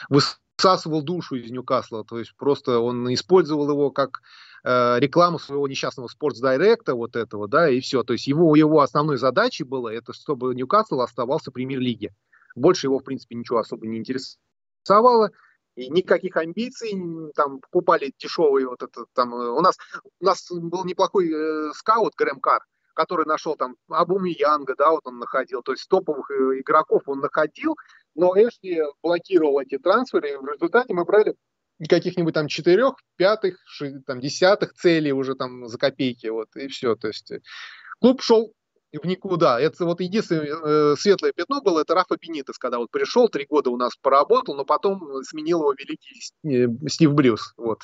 [0.09, 2.03] высасывал душу из Ньюкасла.
[2.03, 4.21] То есть просто он использовал его как
[4.63, 8.03] э, рекламу своего несчастного спортс-директа вот этого, да, и все.
[8.03, 12.13] То есть его, его основной задачей было, это чтобы Ньюкасл оставался в премьер-лиге.
[12.55, 15.31] Больше его, в принципе, ничего особо не интересовало
[15.75, 16.93] и никаких амбиций,
[17.35, 19.77] там покупали дешевые вот это там у нас
[20.19, 22.61] у нас был неплохой э, скаут Грэм Кар,
[22.93, 27.19] который нашел там Абуми Янга, да, вот он находил, то есть топовых э, игроков он
[27.19, 27.75] находил,
[28.15, 31.35] но Эшли блокировал эти трансферы, и в результате мы брали
[31.87, 33.57] каких-нибудь там четырех, пятых,
[34.05, 37.41] там десятых целей уже там за копейки, вот, и все, то есть э,
[37.99, 38.53] клуб шел
[38.91, 39.59] в никуда.
[39.59, 43.69] Это вот единственное э, светлое пятно было, это Рафа Бенитес, когда вот пришел, три года
[43.69, 47.53] у нас поработал, но потом сменил его великий Стив Брюс.
[47.57, 47.81] Вот.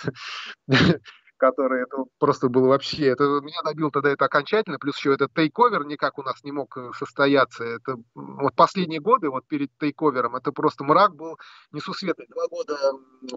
[1.40, 5.86] который это просто было вообще, это меня добил тогда это окончательно, плюс еще этот тейковер
[5.86, 7.64] никак у нас не мог э, состояться.
[7.64, 11.38] Это вот последние годы, вот перед тейковером, это просто мрак был
[11.72, 12.28] несусветный.
[12.28, 12.78] Два года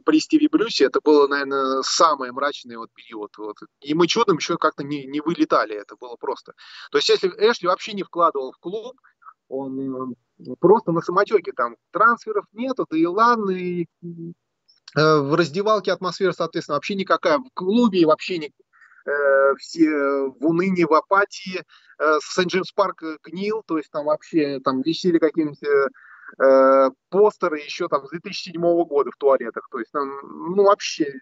[0.05, 3.31] при Стиве Брюсе, это было, наверное, самый мрачный вот период.
[3.39, 3.57] Вот.
[3.81, 6.53] И мы чудом еще как-то не, не вылетали, это было просто.
[6.91, 9.01] То есть если Эшли вообще не вкладывал в клуб,
[9.49, 13.87] он э, просто на самотеке там трансферов нету, да и ладно, и
[14.95, 17.39] в раздевалке атмосфера, соответственно, вообще никакая.
[17.39, 18.53] В клубе вообще не,
[19.07, 21.65] э, все в унынии, в апатии.
[21.99, 25.89] Э, Сент-Джеймс Парк гнил, то есть там вообще там висели какие-нибудь э,
[26.43, 29.69] э постеры еще там с 2007 года в туалетах.
[29.71, 30.09] То есть там,
[30.57, 31.13] ну, вообще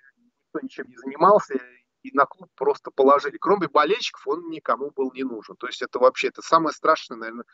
[0.52, 1.54] никто ничем не занимался,
[2.02, 3.36] и на клуб просто положили.
[3.38, 5.56] Кроме болельщиков он никому был не нужен.
[5.56, 7.44] То есть это вообще это самое страшное, наверное,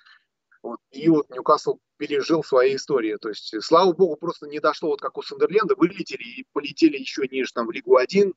[0.90, 3.16] и вот Ньюкасл пережил свои истории.
[3.20, 7.26] То есть, слава богу, просто не дошло, вот как у Сандерленда, вылетели и полетели еще
[7.30, 8.32] ниже, там, в Лигу 1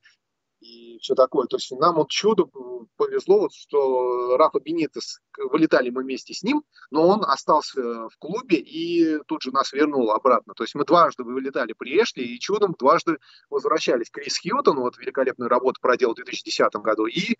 [0.62, 1.48] и все такое.
[1.48, 2.46] То есть нам вот чудо
[2.98, 8.58] повезло, вот, что Рафа Бенитес, вылетали мы вместе с ним, но он остался в клубе
[8.58, 10.54] и тут же нас вернул обратно.
[10.54, 13.18] То есть мы дважды вылетали при Эшли и чудом дважды
[13.50, 14.10] возвращались.
[14.10, 17.38] Крис Хьютон вот великолепную работу проделал в 2010 году и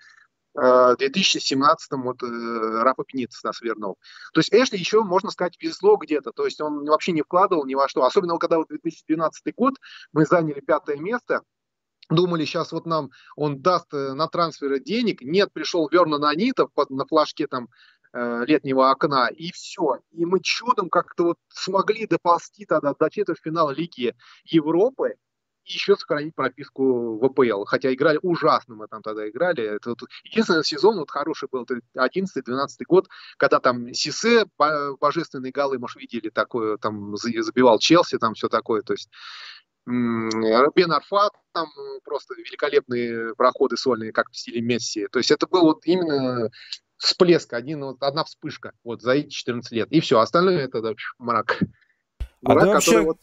[0.60, 3.98] в 2017 вот э, Рафа Пениц нас вернул.
[4.34, 6.32] То есть Эшли еще, можно сказать, везло где-то.
[6.32, 8.04] То есть он вообще не вкладывал ни во что.
[8.04, 9.76] Особенно когда вот 2012 год
[10.12, 11.42] мы заняли пятое место,
[12.10, 15.22] думали, сейчас вот нам он даст э, на трансферы денег.
[15.22, 17.70] Нет, пришел Вернон Анитов на флажке там
[18.14, 20.00] э, летнего окна, и все.
[20.12, 25.16] И мы чудом как-то вот смогли доползти тогда до четвертьфинала Лиги Европы,
[25.64, 27.66] и еще сохранить прописку в АПЛ.
[27.66, 29.64] Хотя играли ужасно, мы там тогда играли.
[29.64, 35.98] Это вот, единственный сезон вот хороший был, 11-12 год, когда там Сисе, божественные голы, может,
[36.02, 38.82] видели такое, там забивал Челси, там все такое.
[38.82, 39.10] То есть
[39.86, 41.68] Бен Арфат, там
[42.04, 45.08] просто великолепные проходы сольные, как в стиле Месси.
[45.08, 46.50] То есть это был вот именно
[46.98, 49.88] всплеск, один, вот, одна вспышка вот за эти 14 лет.
[49.92, 51.60] И все, остальное это да, мрак.
[52.46, 53.02] А мрак, ты вообще...
[53.02, 53.18] Вот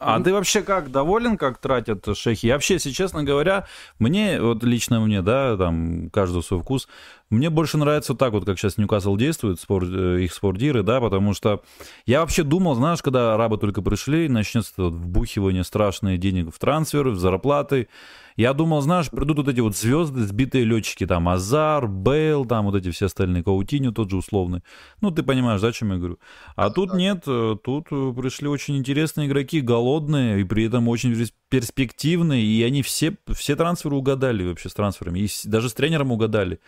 [0.00, 2.46] а ты вообще как доволен, как тратят шейхи?
[2.46, 3.66] Я вообще, если честно говоря,
[3.98, 6.88] мне, вот лично мне, да, там, каждый свой вкус,
[7.30, 11.32] мне больше нравится так вот, как сейчас Ньюкасл действует, спор, э, их спортиры, да, потому
[11.32, 11.62] что
[12.04, 17.12] я вообще думал, знаешь, когда арабы только пришли, начнется вот вбухивание страшные денег в трансферы,
[17.12, 17.88] в зарплаты,
[18.36, 22.74] я думал, знаешь, придут вот эти вот звезды, сбитые летчики, там, Азар, Бейл, там, вот
[22.74, 24.62] эти все остальные, Каутиню тот же условный.
[25.00, 26.18] Ну, ты понимаешь, да, о чем я говорю.
[26.56, 31.14] А тут нет, э, тут э, пришли очень интересные игроки, голодные, и при этом очень
[31.50, 36.60] перспективные, и они все, все трансферы угадали вообще с трансферами, и даже с тренером угадали.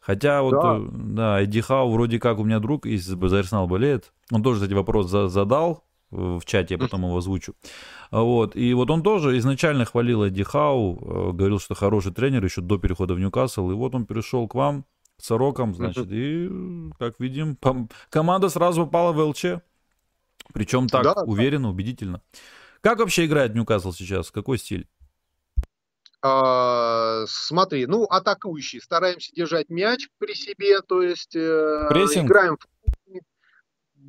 [0.00, 3.66] Хотя вот, да, э, да Эдди Хау вроде как у меня друг из за Арсенал
[3.66, 7.54] болеет, он тоже, кстати, вопрос задал, в чате, я потом его озвучу.
[8.10, 8.56] Вот.
[8.56, 12.78] И вот он тоже изначально хвалил Эдди Хау, э, говорил, что хороший тренер еще до
[12.78, 13.70] перехода в Ньюкасл.
[13.70, 14.84] И вот он перешел к вам,
[15.18, 16.48] к Сорокам, значит, и,
[16.98, 17.58] как видим,
[18.08, 19.44] команда сразу попала в ЛЧ.
[20.54, 22.22] Причем так, да, уверенно, убедительно.
[22.80, 24.30] Как вообще играет Ньюкасл сейчас?
[24.30, 24.88] Какой стиль?
[26.20, 28.80] А, смотри, ну, атакующий.
[28.80, 32.66] Стараемся держать мяч при себе, то есть э, играем в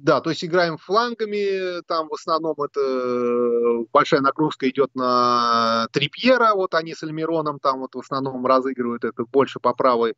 [0.02, 6.54] да, то есть играем флангами, там в основном это э, большая нагрузка идет на Трипьера,
[6.54, 10.16] вот они с Альмироном там вот в основном разыгрывают это больше по правой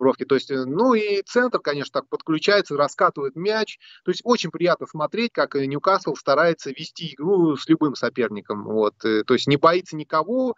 [0.00, 0.24] бровке.
[0.24, 3.78] То есть, э, ну и центр, конечно, так подключается, раскатывает мяч.
[4.04, 8.64] То есть очень приятно смотреть, как Ньюкасл старается вести игру с любым соперником.
[8.64, 8.94] Вот.
[9.04, 10.56] Э, то есть не боится никого,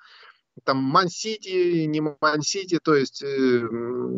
[0.64, 3.66] там Ман-Сити, не Ман-Сити, то есть э,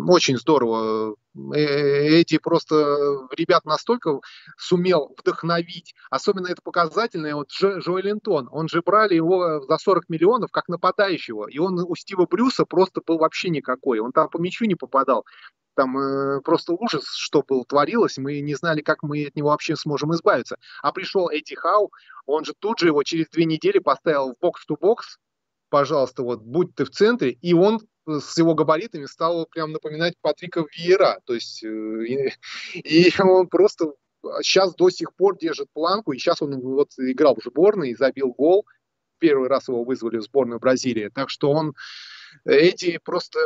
[0.08, 1.14] очень здорово.
[1.54, 4.20] Э, эти просто ребят настолько
[4.58, 5.94] сумел вдохновить.
[6.10, 11.48] Особенно это показательно, вот Джо, Линтон, он же брали его за 40 миллионов как нападающего,
[11.48, 15.24] и он у Стива Брюса просто был вообще никакой, он там по мячу не попадал.
[15.76, 19.74] Там э, просто ужас, что было, творилось, мы не знали, как мы от него вообще
[19.76, 20.56] сможем избавиться.
[20.82, 21.90] А пришел Эдди Хау,
[22.26, 25.18] он же тут же его через две недели поставил в бокс-то-бокс,
[25.74, 30.14] пожалуйста, вот будь ты в центре, и он э, с его габаритами стал прям напоминать
[30.20, 32.32] Патрика Виера, то есть э, и,
[32.74, 33.92] и он просто
[34.42, 38.32] сейчас до сих пор держит планку, и сейчас он вот играл в сборной и забил
[38.32, 38.64] гол,
[39.18, 41.74] первый раз его вызвали в сборную Бразилии, так что он
[42.44, 43.40] эти просто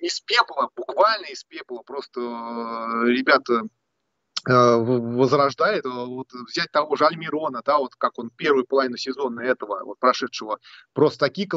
[0.00, 3.60] из пепла, буквально из пепла, просто э, ребята
[4.46, 9.98] возрождает, вот взять того же Альмирона, да, вот как он первую половину сезона этого, вот
[9.98, 10.58] прошедшего,
[10.92, 11.48] просто такие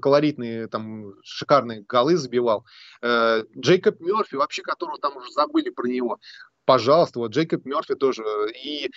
[0.00, 2.66] колоритные, там, шикарные голы забивал.
[3.00, 6.18] Э, Джейкоб Мерфи, вообще которого там уже забыли про него,
[6.68, 8.22] пожалуйста, вот Джейкоб Мерфи тоже.
[8.62, 8.90] И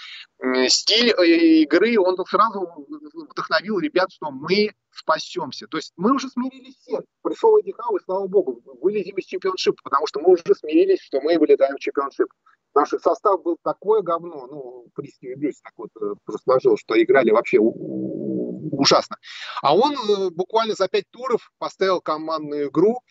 [0.67, 2.67] стиль э, игры, он сразу
[3.13, 5.67] вдохновил ребят, что мы спасемся.
[5.67, 7.00] То есть мы уже смирились все.
[7.21, 11.21] Пришел Эдди Хау, и слава богу, вылезем из чемпионшипа, потому что мы уже смирились, что
[11.21, 12.28] мы вылетаем в чемпионшип.
[12.73, 17.60] Наш состав был такое говно, ну, Кристи Брюс так вот э, сложил, что играли вообще
[17.60, 19.17] ужасно.
[19.62, 23.01] А он э, буквально за пять туров поставил командную игру,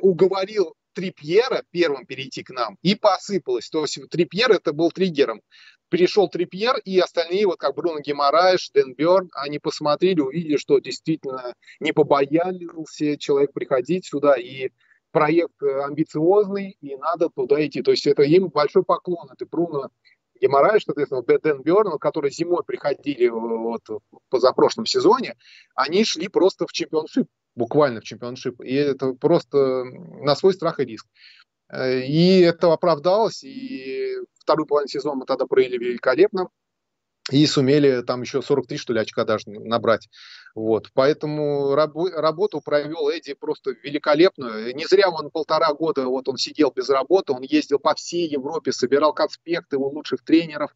[0.00, 3.68] уговорил Трипьера первым перейти к нам, и посыпалось.
[3.68, 5.42] То есть Трипьер это был триггером.
[5.90, 11.54] перешел Трипьер, и остальные, вот как Бруно Геморраеш, Дэн Бёрн, они посмотрели, увидели, что действительно
[11.78, 14.70] не побоялся человек приходить сюда, и
[15.10, 17.82] проект э, амбициозный, и надо туда идти.
[17.82, 19.28] То есть это им большой поклон.
[19.32, 19.90] Это Бруно
[20.40, 23.82] Гимарайнш, соответственно, Дэн Бёрн, которые зимой приходили э, вот,
[24.28, 25.36] позапрошлом сезоне,
[25.74, 28.60] они шли просто в Championship, буквально в Championship.
[28.60, 31.06] И это просто на свой страх и риск.
[31.70, 36.48] Э, и это оправдалось, и вторую половину сезона мы тогда провели великолепно
[37.30, 40.08] и сумели там еще 43, что ли, очка даже набрать.
[40.54, 40.90] Вот.
[40.94, 44.74] Поэтому раб- работу провел Эдди просто великолепную.
[44.74, 48.72] Не зря он полтора года, вот он сидел без работы, он ездил по всей Европе,
[48.72, 50.74] собирал конспекты у лучших тренеров,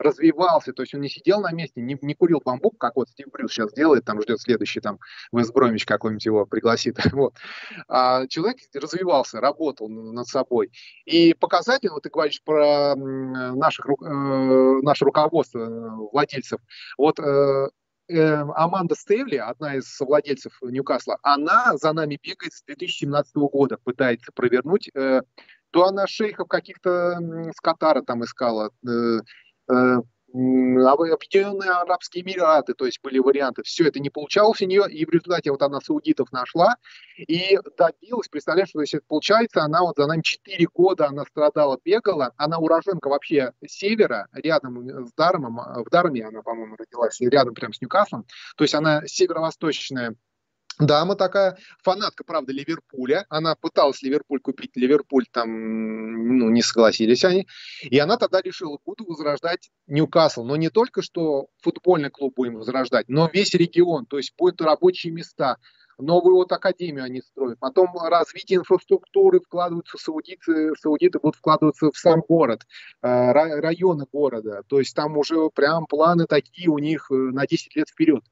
[0.00, 3.28] развивался, то есть он не сидел на месте, не, не курил бамбук, как вот Стив
[3.30, 4.98] Брюс сейчас делает, там ждет следующий там
[5.30, 6.98] Вест Бромич какой-нибудь его пригласит.
[7.20, 7.34] Вот.
[7.88, 10.70] А человек развивался, работал над собой.
[11.04, 16.60] И показательно, вот ты говоришь про наших, э, наше руководство э, владельцев,
[16.96, 17.68] вот э,
[18.08, 24.32] э, Аманда Стейвли, одна из владельцев Ньюкасла, она за нами бегает с 2017 года, пытается
[24.32, 24.88] провернуть.
[24.94, 25.20] Э,
[25.72, 27.18] то она шейхов каких-то
[27.54, 28.70] с Катара там искала,
[30.32, 33.64] Объединенные Арабские Эмираты, то есть были варианты.
[33.64, 36.76] Все это не получалось у нее, и в результате вот она саудитов нашла
[37.16, 38.28] и добилась.
[38.28, 42.32] Представляешь, что это получается, она вот за нами 4 года она страдала, бегала.
[42.36, 47.80] Она уроженка вообще севера, рядом с Дармом, в Дарме она, по-моему, родилась, рядом прям с
[47.80, 48.24] Ньюкаслом.
[48.56, 50.14] То есть она северо-восточная
[50.80, 53.26] Дама такая, фанатка, правда, Ливерпуля.
[53.28, 57.46] Она пыталась Ливерпуль купить, Ливерпуль там, ну, не согласились они.
[57.82, 60.44] И она тогда решила, буду возрождать Ньюкасл.
[60.44, 64.06] Но не только, что футбольный клуб будем возрождать, но весь регион.
[64.06, 65.58] То есть будут рабочие места,
[65.98, 67.58] новую вот академию они строят.
[67.58, 72.62] Потом развитие инфраструктуры вкладываются саудиты, саудиты будут вкладываться в сам город,
[73.02, 74.62] э, районы города.
[74.66, 78.24] То есть там уже прям планы такие у них э, на 10 лет вперед.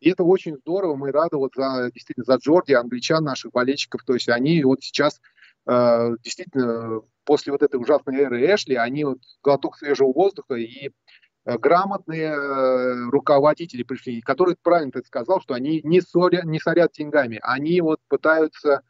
[0.00, 4.02] И это очень здорово, мы рады вот за, действительно за Джорди, англичан, наших болельщиков.
[4.04, 5.20] То есть они вот сейчас
[5.66, 10.88] э, действительно после вот этой ужасной эры Эшли, они вот глоток свежего воздуха и
[11.44, 16.92] э, грамотные э, руководители пришли, которые правильно ты сказал, что они не, ссорят, не сорят
[16.92, 18.80] деньгами, они вот пытаются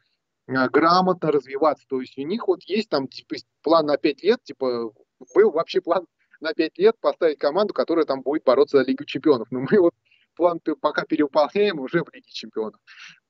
[0.47, 1.85] э, грамотно развиваться.
[1.89, 4.93] То есть у них вот есть там типа, план на 5 лет, типа
[5.35, 6.05] был вообще план
[6.39, 9.49] на 5 лет поставить команду, которая там будет бороться за Лигу чемпионов.
[9.51, 9.93] Но мы вот
[10.35, 12.79] план пока перевыполняем уже в Лиге Чемпионов.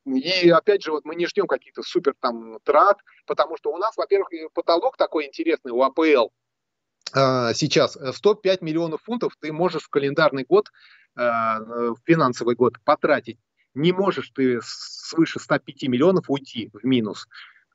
[0.06, 3.96] И опять же, вот мы не ждем каких-то супер там трат, потому что у нас,
[3.98, 6.30] во-первых, потолок такой интересный у АПЛ.
[7.14, 10.72] А, сейчас 105 миллионов фунтов ты можешь в календарный год,
[11.16, 13.38] а, в финансовый год потратить.
[13.74, 17.28] Не можешь ты свыше 105 миллионов уйти в минус.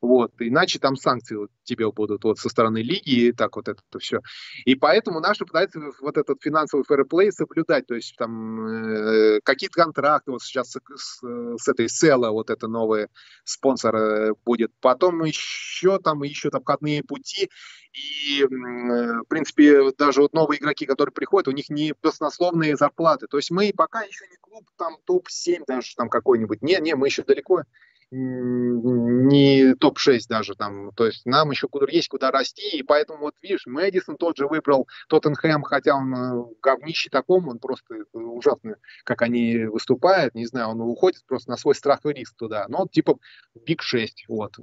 [0.02, 3.82] Вот, иначе там санкции вот тебе будут вот со стороны лиги и так вот это
[3.98, 4.20] все.
[4.64, 10.32] И поэтому наши пытаются вот этот финансовый фэрплей соблюдать, то есть там э, какие-то контракты,
[10.32, 13.08] вот сейчас с, с, с этой Села, вот это новый
[13.44, 17.48] спонсор э, будет, потом еще там еще обходные пути,
[17.96, 23.26] и, э, в принципе, даже вот новые игроки, которые приходят, у них не баснословные зарплаты.
[23.26, 26.60] То есть мы пока еще не клуб там топ-7 даже там какой-нибудь.
[26.60, 27.62] Не, не, мы еще далеко
[28.10, 30.92] не топ-6 даже там.
[30.92, 34.46] То есть нам еще куда есть куда расти, и поэтому вот видишь, Мэдисон тот же
[34.46, 40.68] выбрал Тоттенхэм, хотя он э, говнище таком, он просто ужасно, как они выступают, не знаю,
[40.68, 42.66] он уходит просто на свой страх и риск туда.
[42.68, 43.18] Но типа
[43.54, 44.54] Биг 6, вот,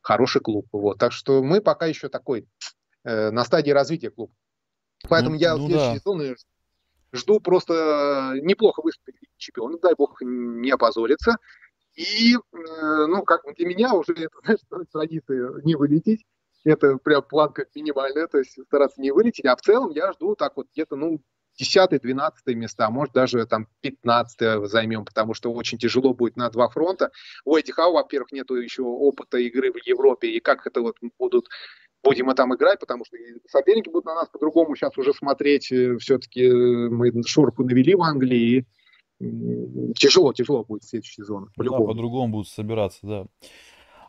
[0.00, 0.98] хороший клуб, вот.
[0.98, 2.46] Так что мы пока еще такой
[3.04, 4.32] э, на стадии развития клуб.
[5.08, 5.98] Поэтому ну, я ну, следующий да.
[5.98, 6.36] сезон
[7.12, 11.36] жду просто неплохо выступить чемпиона, дай бог не опозориться.
[11.96, 12.38] И, э,
[13.06, 16.24] ну, как для меня уже это, знаешь, традиция не вылететь.
[16.64, 19.46] Это прям планка минимальная, то есть стараться не вылететь.
[19.46, 21.20] А в целом я жду так вот где-то, ну,
[21.60, 27.10] 10-12 места, может даже там 15 займем, потому что очень тяжело будет на два фронта.
[27.44, 31.46] У этих, а, во-первых, нету еще опыта игры в Европе, и как это вот будут
[32.02, 33.16] будем мы там играть, потому что
[33.48, 35.72] соперники будут на нас по-другому сейчас уже смотреть.
[35.72, 38.64] Э, Все-таки э, мы шурпу навели в Англии,
[39.18, 41.48] тяжело, тяжело будет следующий сезон.
[41.56, 41.86] По-любому.
[41.86, 43.26] Да, по-другому будут собираться, да.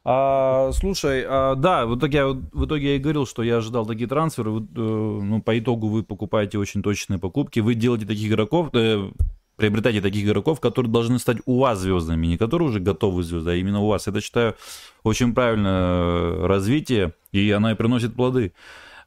[0.10, 3.86] А, слушай, а, да, в итоге, я, в итоге я и говорил, что я ожидал
[3.86, 4.52] такие трансферы.
[4.52, 7.60] Вы, э, ну, по итогу вы покупаете очень точные покупки.
[7.60, 9.12] Вы делаете таких игроков, э,
[9.58, 13.56] приобретаете таких игроков, которые должны стать у вас звездами, не которые уже готовы звезды, а
[13.56, 14.08] именно у вас.
[14.08, 14.56] Это, считаю,
[15.04, 18.54] очень правильное развитие, и оно и приносит плоды.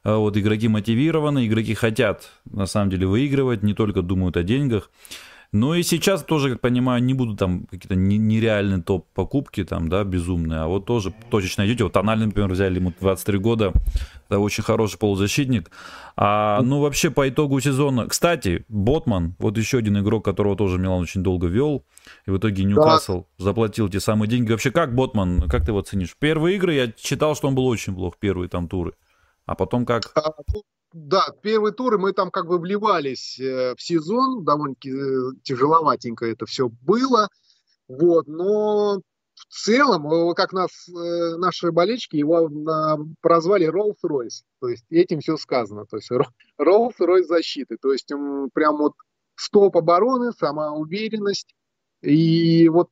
[0.03, 4.91] А вот игроки мотивированы, игроки хотят, на самом деле, выигрывать, не только думают о деньгах.
[5.53, 10.61] Ну и сейчас тоже, как понимаю, не будут там какие-то нереальные топ-покупки там, да, безумные,
[10.61, 11.83] а вот тоже точечно идете.
[11.83, 13.73] Вот Тональный, например, взяли ему 23 года,
[14.29, 15.69] это очень хороший полузащитник.
[16.15, 18.07] А, ну, вообще, по итогу сезона...
[18.07, 21.83] Кстати, Ботман, вот еще один игрок, которого тоже Милан очень долго вел,
[22.25, 23.43] и в итоге Ньюкасл да.
[23.43, 24.51] заплатил те самые деньги.
[24.51, 26.15] Вообще, как Ботман, как ты его ценишь?
[26.17, 28.93] Первые игры я читал, что он был очень плох, первые там туры.
[29.45, 30.13] А потом как?
[30.93, 36.45] Да, первые туры мы там как бы вливались э, в сезон, довольно-таки э, тяжеловатенько это
[36.45, 37.29] все было,
[37.87, 39.01] вот, но
[39.35, 42.49] в целом, как нас, э, наши болельщики его
[43.21, 46.11] прозвали Rolls-Royce, то есть этим все сказано, то есть
[46.59, 48.11] Rolls-Royce защиты, то есть
[48.53, 48.93] прям вот
[49.35, 51.55] стоп обороны, самоуверенность,
[52.01, 52.89] и вот,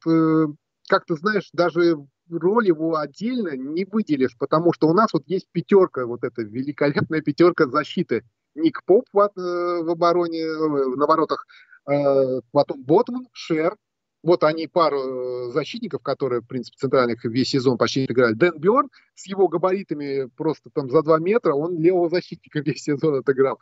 [0.88, 1.98] как ты знаешь, даже
[2.30, 7.22] роль его отдельно не выделишь, потому что у нас вот есть пятерка, вот эта великолепная
[7.22, 8.24] пятерка защиты.
[8.56, 11.46] Ник Поп в, э, в обороне, э, на воротах,
[11.90, 13.76] э, потом Ботман, Шер,
[14.22, 18.34] вот они пару защитников, которые, в принципе, центральных весь сезон почти играли.
[18.34, 23.16] Дэн Бёрн с его габаритами просто там за два метра, он левого защитника весь сезон
[23.16, 23.60] отыграл.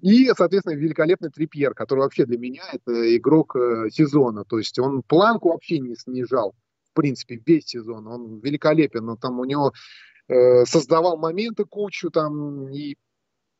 [0.00, 3.56] И, соответственно, великолепный Трипьер, который вообще для меня это игрок
[3.90, 4.44] сезона.
[4.44, 6.54] То есть он планку вообще не снижал
[6.92, 8.06] в принципе, весь сезон.
[8.06, 9.72] Он великолепен, но там у него
[10.28, 12.96] э, создавал моменты кучу, там, и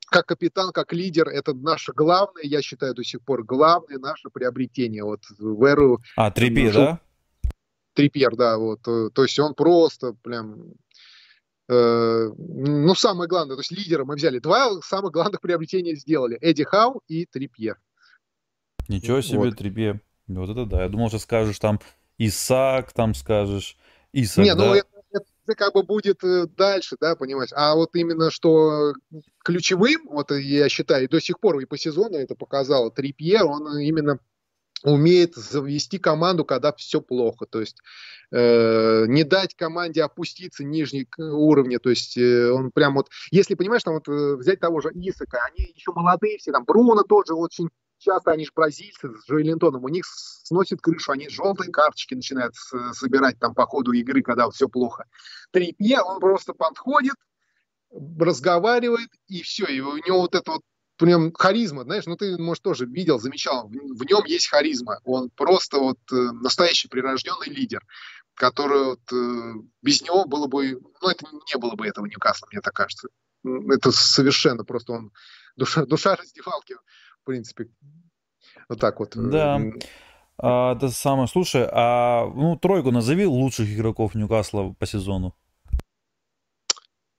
[0.07, 5.03] как капитан, как лидер, это наше главное, я считаю, до сих пор главное наше приобретение
[5.03, 6.01] вот в эру...
[6.17, 7.01] А, Трипьер, да?
[7.95, 8.83] Трипьер, да, вот.
[8.83, 10.75] То есть он просто прям
[11.69, 14.39] э, ну, самое главное, то есть лидера мы взяли.
[14.39, 16.37] Два самых главных приобретения сделали.
[16.41, 17.79] Эдди Хау и Трипьер.
[18.89, 19.57] Ничего себе, вот.
[19.57, 20.01] Трипьер.
[20.27, 20.83] Вот это да.
[20.83, 21.81] Я думал, что скажешь там
[22.27, 23.77] Исаак, там скажешь,
[24.13, 24.69] Исаак, Не, ну, да?
[24.69, 24.89] ну это,
[25.45, 27.51] это как бы будет э, дальше, да, понимаешь.
[27.55, 28.95] А вот именно что
[29.45, 34.19] ключевым, вот я считаю, до сих пор и по сезону это показало Трипьер, он именно
[34.85, 37.47] умеет завести команду, когда все плохо.
[37.47, 37.79] То есть
[38.31, 41.79] э, не дать команде опуститься нижний уровня.
[41.79, 45.39] То есть э, он прям вот, если понимаешь, там вот э, взять того же Исака,
[45.47, 47.69] они еще молодые все, там Бруно тоже очень
[48.03, 52.55] часто они же бразильцы с Джоэлинтоном, у них сносит крышу, они желтые карточки начинают
[52.93, 55.07] собирать там по ходу игры, когда все плохо.
[55.51, 57.17] Трипье, он просто подходит,
[57.91, 60.63] разговаривает, и все, и у него вот это вот
[60.97, 65.79] прям харизма, знаешь, ну ты, может, тоже видел, замечал, в, нем есть харизма, он просто
[65.79, 67.85] вот э, настоящий прирожденный лидер,
[68.35, 72.61] который вот, э, без него было бы, ну это не было бы этого Ньюкасла, мне
[72.61, 73.09] так кажется.
[73.45, 75.13] Это совершенно просто он
[75.57, 76.77] душа, душа раздевалки
[77.23, 77.69] в принципе.
[78.69, 79.13] Вот так вот.
[79.17, 79.61] Да.
[80.39, 81.29] А, это самое.
[81.29, 85.35] Слушай, а ну тройку назови лучших игроков Ньюкасла по сезону.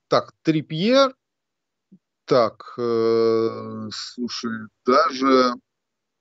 [0.10, 1.16] Так, Трипьер.
[2.26, 4.52] Так, э, слушай,
[4.86, 5.54] даже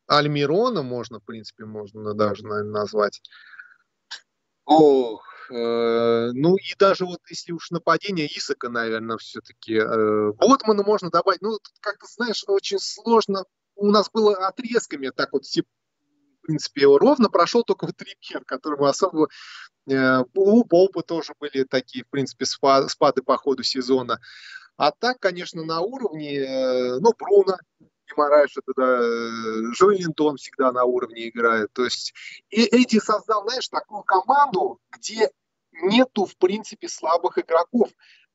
[0.09, 3.21] Альмирона можно, в принципе, можно даже наверное, назвать.
[4.65, 11.11] Ох, э, ну и даже вот если уж нападение Исака, наверное, все-таки э, Ботмана можно
[11.11, 11.41] добавить.
[11.41, 13.45] Ну, как-то, знаешь, очень сложно
[13.77, 15.63] у нас было отрезками так вот все
[16.43, 19.29] в принципе, ровно прошел только вот Трипьер, которому особо...
[19.89, 24.19] Э, у Полпа тоже были такие, в принципе, спады, по ходу сезона.
[24.77, 27.59] А так, конечно, на уровне, э, ну, Бруно,
[28.11, 31.73] Гимараеш, это да, Жой Линтон всегда на уровне играет.
[31.73, 32.13] То есть
[32.51, 35.31] и Эдди создал, знаешь, такую команду, где
[35.71, 37.89] нету, в принципе, слабых игроков.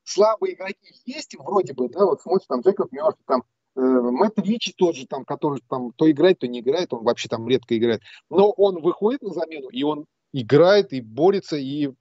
[0.04, 4.74] Слабые игроки есть вроде бы, да, вот смотришь, там Джекоб Мёрфи, там Э, Мэтт Ричи
[4.74, 8.02] тоже там, который там то играет, то не играет, он вообще там редко играет.
[8.30, 11.92] Но он выходит на замену, и он играет, и борется, и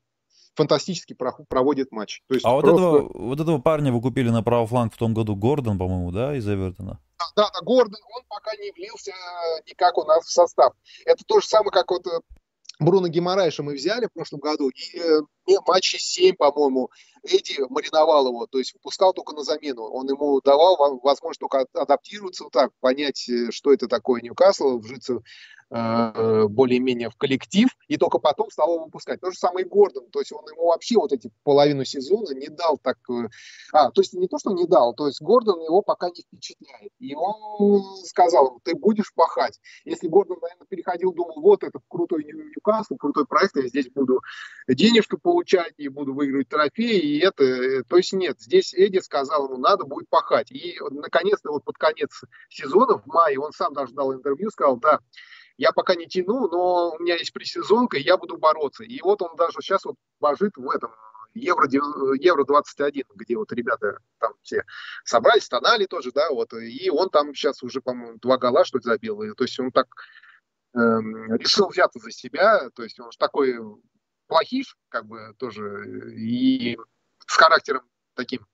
[0.55, 1.15] фантастически
[1.49, 2.23] проводит матч.
[2.29, 2.71] То есть а просто...
[2.71, 6.11] вот, этого, вот этого парня вы купили на правый фланг в том году, Гордон, по-моему,
[6.11, 6.99] да, из Эвертона?
[7.37, 9.13] Да, да, Гордон, он пока не влился
[9.69, 10.73] никак у нас в состав.
[11.05, 12.21] Это то же самое, как вот э,
[12.79, 15.21] Бруно Гимарайша мы взяли в прошлом году, и э,
[15.67, 16.91] матче 7, по-моему,
[17.27, 19.83] Эдди мариновал его, то есть выпускал только на замену.
[19.83, 25.23] Он ему давал возможность только адаптироваться, вот так, понять, э, что это такое Ньюкасл, вжиться
[25.69, 29.21] Э, более-менее в коллектив, и только потом стал его выпускать.
[29.21, 32.47] То же самое и Гордон, то есть он ему вообще вот эти половину сезона не
[32.47, 32.99] дал так...
[33.11, 33.29] Э,
[33.73, 36.93] а, то есть не то, что не дал, то есть Гордон его пока не впечатляет.
[37.01, 39.59] И он сказал, ты будешь пахать.
[39.85, 44.21] Если Гордон, наверное, переходил, думал, вот это крутой Ньюкасл, крутой проект, я здесь буду
[44.69, 47.45] денежку получать и буду выигрывать трофеи, это...
[47.45, 50.51] Э, то есть нет, здесь Эдди сказал ему, надо будет пахать.
[50.51, 55.01] И наконец-то вот под конец сезона, в мае, он сам даже дал интервью, сказал, да,
[55.57, 58.85] я пока не тяну, но у меня есть пресезонка, и я буду бороться.
[58.85, 60.91] И вот он даже сейчас вот божит в этом
[61.35, 61.69] Евро,
[62.19, 64.65] Евро 21, где вот ребята там все
[65.05, 68.85] собрались, тонали тоже, да, вот, и он там сейчас уже, по-моему, два гола, что ли,
[68.85, 69.23] забил.
[69.23, 69.87] И, то есть он так
[70.75, 73.59] решил взяться за себя, то есть он же такой
[74.27, 76.77] плохиш, как бы тоже, и
[77.27, 77.83] с характером
[78.15, 78.47] таким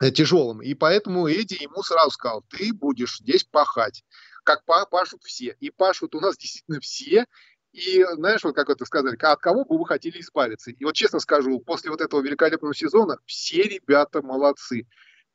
[0.00, 0.62] э, тяжелым.
[0.62, 4.04] И поэтому Эдди ему сразу сказал, ты будешь здесь пахать,
[4.44, 5.56] как пашут все.
[5.60, 7.26] И пашут у нас действительно все,
[7.72, 10.70] и знаешь, вот как это сказали, от кого бы вы хотели избавиться?
[10.70, 14.86] И вот честно скажу, после вот этого великолепного сезона все ребята молодцы.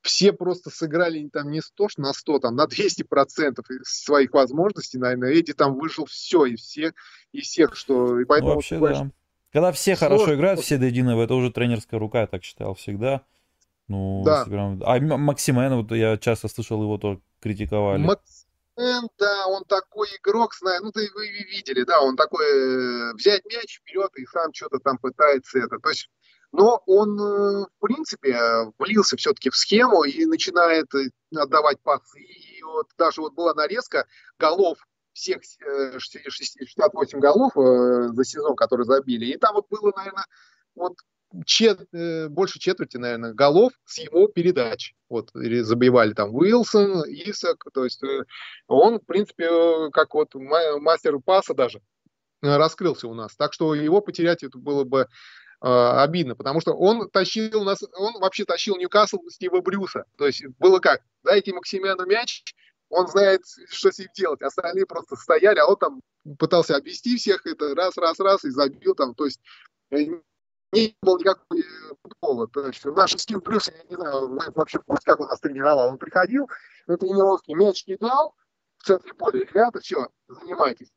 [0.02, 5.34] Все просто сыграли там не 100 на 100, там на 200 процентов своих возможностей, наверное.
[5.34, 6.94] Эдди там выжил все и все,
[7.32, 8.20] и всех, что...
[8.22, 9.10] И поэтому, ну, вообще, да.
[9.54, 10.18] Когда все сложно.
[10.18, 13.24] хорошо играют, все до единого, это уже тренерская рука, я так считал всегда.
[13.88, 14.46] Ну, да.
[14.82, 18.02] А Максимен, вот я часто слышал, его тоже критиковали.
[18.02, 23.44] Макс да, он такой игрок, знаю, ну, ты, вы видели, да, он такой, э, взять
[23.46, 26.10] мяч вперед и сам что-то там пытается это, то есть,
[26.52, 28.38] но он, э, в принципе,
[28.78, 34.06] влился все-таки в схему и начинает э, отдавать пасы, и вот даже вот была нарезка
[34.38, 34.78] голов
[35.18, 40.26] всех 68 голов за сезон, которые забили, и там вот было, наверное,
[40.76, 40.94] вот
[41.46, 44.94] чет, э, больше четверти, наверное, голов с его передач.
[45.10, 48.24] Вот, забивали там Уилсон, Исак, то есть э,
[48.68, 51.82] он, в принципе, э, как вот мастер паса даже
[52.42, 53.36] раскрылся у нас.
[53.36, 55.08] Так что его потерять это было бы
[55.60, 60.04] обидно, потому что он тащил нас, он вообще тащил Ньюкасл Стива Брюса.
[60.16, 62.44] То есть было как, дайте Максимяну мяч,
[62.90, 64.42] он знает, что с ним делать.
[64.42, 66.02] Остальные просто стояли, а он там
[66.38, 69.14] пытался обвести всех, это раз, раз, раз, и забил там.
[69.16, 69.42] То есть
[69.92, 71.62] не было никакого
[72.02, 72.48] футбола.
[72.48, 75.90] То есть наш скилл плюс, я не знаю, вообще как он нас тренировал.
[75.90, 76.50] Он приходил
[76.88, 78.36] на тренировки, мяч кидал
[78.78, 80.92] в центре поля, ребята, все, занимайтесь.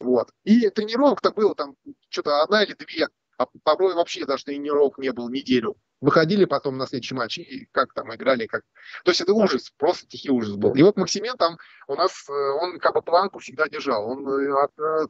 [0.00, 0.30] Вот.
[0.44, 1.76] И тренировок-то было там
[2.08, 5.76] что-то одна или две, а порой вообще даже тренировок не было неделю.
[6.00, 8.62] Выходили потом на следующий матч и как там играли, как...
[9.04, 10.74] То есть это ужас, просто тихий ужас был.
[10.74, 14.08] И вот Максимен там у нас, э, он как бы планку всегда держал.
[14.08, 15.06] Он э, э,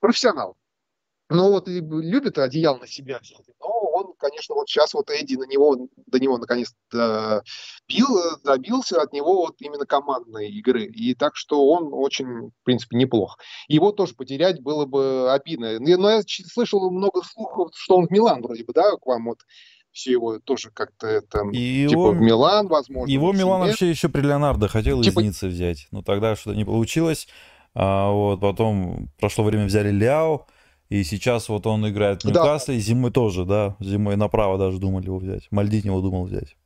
[0.00, 0.56] профессионал.
[1.28, 3.46] Ну вот и любит одеяло на себя взять.
[3.60, 7.42] Но он, конечно, вот сейчас вот Эдди на него, до него наконец-то
[7.88, 8.06] бил,
[8.44, 10.84] добился от него вот именно командной игры.
[10.84, 13.38] И так что он очень, в принципе, неплох.
[13.68, 15.78] Его тоже потерять было бы обидно.
[15.78, 19.38] Но я слышал много слухов, что он в Милан вроде бы, да, к вам вот
[19.92, 23.12] все его тоже как-то это и типа его, в Милан, возможно.
[23.12, 25.20] Его Милан вообще еще при Леонардо хотел типа...
[25.20, 27.28] из Ниццы взять, но тогда что-то не получилось.
[27.74, 30.46] А, вот потом прошло время взяли Ляо,
[30.88, 32.78] и сейчас вот он играет в Ньюкасле, да.
[32.78, 35.50] и зимой тоже, да, зимой направо даже думали его взять.
[35.50, 36.56] Мальдини его думал взять.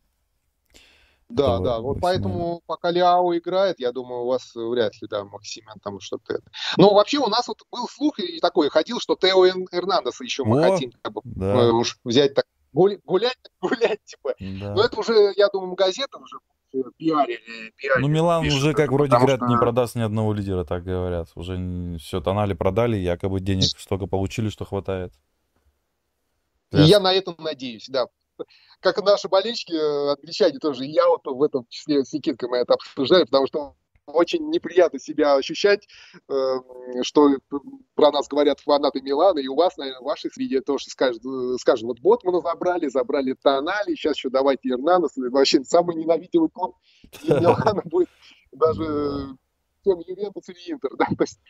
[1.28, 5.24] Да, Этого да, вот поэтому пока Ляо играет, я думаю, у вас вряд ли, да,
[5.24, 6.44] Максимен там что-то это.
[6.76, 10.64] Но вообще у нас вот был слух и такой ходил, что Тео Эрнандеса еще мы
[10.64, 11.72] О, хотим как бы, да.
[11.72, 12.46] уж взять так,
[12.76, 14.34] гулять, гулять, типа.
[14.38, 14.74] Да.
[14.74, 16.38] Но это уже, я думаю, газета уже
[16.98, 17.40] пиарили,
[17.76, 18.02] пиарили.
[18.02, 19.46] Ну, Милан пишут, уже, как вроде говорят, что...
[19.46, 21.28] не продаст ни одного лидера, так говорят.
[21.34, 25.12] Уже все, тонали продали, якобы денег столько получили, что хватает.
[26.72, 28.06] И я на это надеюсь, да.
[28.80, 32.50] Как и наши болельщики, э, англичане тоже, и я вот в этом числе с Никиткой
[32.50, 33.74] мы это обсуждали, потому что
[34.06, 35.88] очень неприятно себя ощущать,
[36.28, 37.30] эм, что
[37.94, 41.56] про нас говорят фанаты Милана, и у вас, наверное, в вашей среде тоже скажут, э,
[41.58, 46.76] скажут вот Ботмана забрали, забрали Тонали, сейчас еще давайте Эрнанес, вообще самый ненавидимый клуб
[47.28, 48.08] Милана будет
[48.52, 49.36] даже
[49.84, 51.40] чем Ювентус или Интер, да, то есть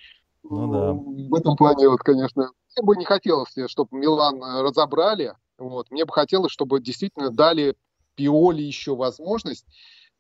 [0.42, 0.92] ну, да.
[0.92, 6.12] в этом плане, вот, конечно, мне бы не хотелось, чтобы Милан разобрали, вот, мне бы
[6.12, 7.76] хотелось, чтобы действительно дали
[8.14, 9.66] Пиоли еще возможность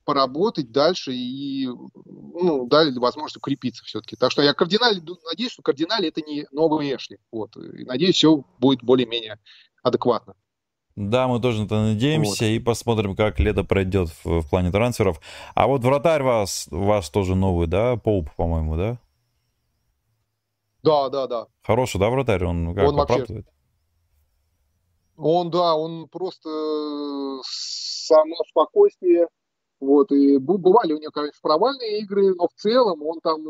[0.06, 4.16] поработать дальше и ну, дали возможность укрепиться все-таки.
[4.16, 7.18] Так что я кардинально надеюсь, что кардинально это не новый Эшли.
[7.32, 7.56] Вот.
[7.56, 9.38] И надеюсь, все будет более-менее
[9.82, 10.34] адекватно.
[10.94, 12.50] Да, мы тоже на это надеемся вот.
[12.50, 15.20] и посмотрим, как лето пройдет в, в плане трансферов.
[15.54, 17.96] А вот вратарь вас, вас тоже новый, да?
[17.96, 18.98] Поуп, по-моему, да?
[20.82, 21.46] Да, да, да.
[21.62, 22.44] Хороший, да, вратарь?
[22.44, 23.44] Он как он вообще...
[25.18, 29.26] Он, да, он просто э, само спокойствие,
[29.80, 33.46] вот, и бывали у него, конечно, провальные игры, но в целом он там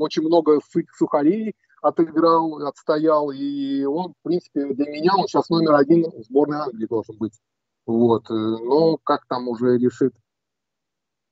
[0.00, 0.60] очень много
[0.96, 6.58] сухарей отыграл, отстоял, и он, в принципе, для меня он сейчас номер один в сборной
[6.58, 7.38] Англии должен быть.
[7.86, 10.14] Вот, э, но как там уже решит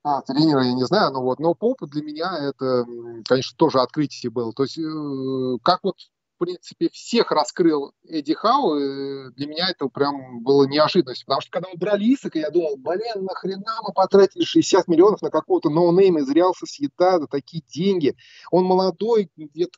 [0.05, 2.87] а, тренера я не знаю, но вот, но Поп для меня это,
[3.26, 4.53] конечно, тоже открытие было.
[4.53, 5.97] То есть, э, как вот
[6.39, 11.26] в принципе, всех раскрыл Эдди Хау, и для меня это прям было неожиданностью.
[11.26, 15.30] Потому что когда мы брали Исака, я думал, блин, нахрена мы потратили 60 миллионов на
[15.30, 18.14] какого-то ноунейма из Реал Сосьетада, такие деньги.
[18.53, 19.30] Он молодой,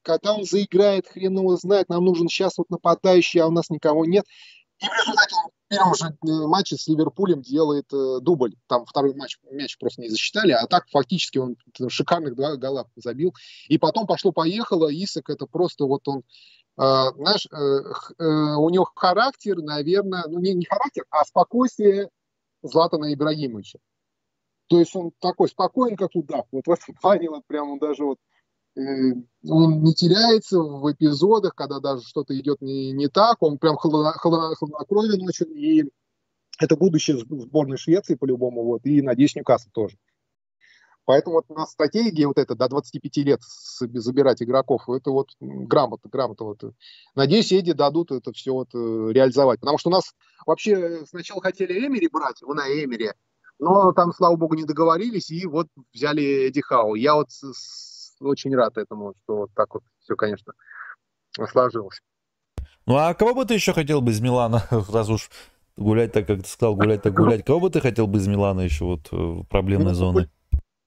[0.02, 4.04] когда он заиграет, хрен его знает, нам нужен сейчас вот нападающий, а у нас никого
[4.04, 4.26] нет.
[4.80, 8.54] И в результате в первом же э, матче с Ливерпулем делает э, дубль.
[8.66, 11.56] Там второй матч, мяч просто не засчитали, а так фактически он
[11.88, 13.34] шикарных два гола забил.
[13.68, 16.22] И потом пошло-поехало, Исак это просто вот он, э,
[17.16, 18.24] знаешь, э, э,
[18.56, 22.08] у него характер, наверное, ну не, не характер, а спокойствие
[22.62, 23.78] Златана Ибрагимовича.
[24.68, 26.46] То есть он такой спокойный, как удав.
[26.52, 28.18] Вот в этом плане вот прям он даже вот
[28.76, 35.22] он не теряется в эпизодах, когда даже что-то идет не, не так, он прям хладнокровен
[35.26, 35.84] очень, и
[36.58, 39.96] это будущее сборной Швеции по-любому, вот, и, надеюсь, Ньюкасл тоже.
[41.10, 46.46] Поэтому вот на стратегии вот это до 25 лет забирать игроков, это вот грамотно, грамотно.
[46.46, 46.62] Вот.
[47.16, 49.58] Надеюсь, Эдди дадут это все вот э, реализовать.
[49.58, 50.14] Потому что у нас
[50.46, 53.10] вообще сначала хотели Эмери брать, на Эмери,
[53.58, 56.94] но там, слава богу, не договорились, и вот взяли Эдди Хау.
[56.94, 57.30] Я вот
[58.20, 60.52] очень рад этому, что вот так вот все, конечно,
[61.50, 62.00] сложилось.
[62.86, 64.62] Ну а кого бы ты еще хотел бы из Милана,
[64.92, 65.30] раз уж
[65.76, 68.60] гулять так, как ты сказал, гулять так гулять, кого бы ты хотел бы из Милана
[68.60, 70.30] еще вот в проблемной ну, зоны?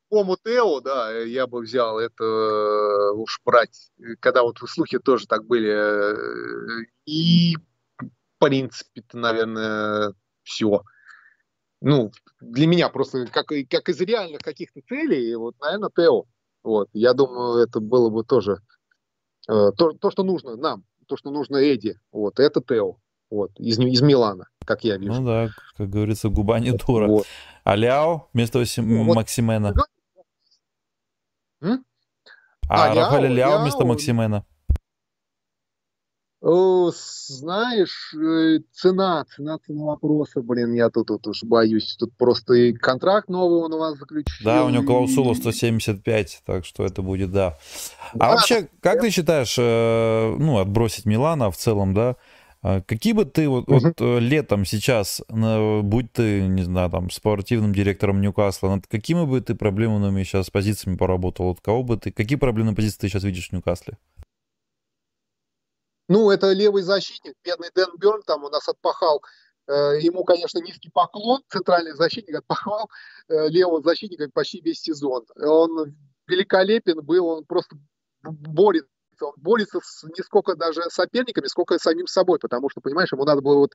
[0.10, 5.46] По Тео, да, я бы взял это э, уж брать, когда вот слухи тоже так
[5.46, 5.72] были.
[5.72, 7.56] Э, и,
[7.98, 10.14] в принципе, наверное,
[10.44, 10.84] все
[11.84, 16.24] ну, для меня просто, как, как из реальных каких-то целей, вот, наверное, Тео.
[16.64, 18.60] Вот, я думаю, это было бы тоже
[19.50, 22.98] э, то, то, что нужно нам, то, что нужно Эдди, вот, это Тео,
[23.30, 25.14] вот, из, из Милана, как я вижу.
[25.14, 27.08] Ну да, как говорится, губа не дура.
[27.08, 27.26] Вот.
[27.64, 29.74] А Ляо вместо ну, Максимена?
[31.62, 31.86] М?
[32.70, 34.46] А, а Рафаэль Ляо, Ляо вместо Максимена?
[36.44, 41.96] Знаешь, э, цена, цена, цена вопроса, блин, я тут, тут уж боюсь.
[41.98, 44.44] Тут просто и контракт новый он у вас заключил.
[44.44, 47.58] Да, у него клаусула 175, так что это будет, да.
[48.14, 52.18] А да, вообще, как ты считаешь, э, ну, отбросить Милана в целом, да,
[52.62, 53.80] а Какие бы ты вот, угу.
[53.80, 59.40] вот э, летом сейчас, будь ты, не знаю, там, спортивным директором Ньюкасла, над какими бы
[59.40, 61.48] ты проблемными сейчас позициями поработал?
[61.48, 63.98] Вот кого бы ты, какие проблемные позиции ты сейчас видишь в Ньюкасле?
[66.10, 69.22] Ну, это левый защитник, бедный Дэн Берн там у нас отпахал.
[69.68, 72.90] Э, ему, конечно, низкий поклон, центральный защитник отпахал
[73.30, 75.26] э, левого защитника почти весь сезон.
[75.38, 75.96] Он
[76.28, 77.78] великолепен был, он просто
[78.24, 78.90] борется.
[79.22, 83.42] Он борется с, не сколько даже соперниками, сколько самим собой, потому что, понимаешь, ему надо
[83.42, 83.72] было вот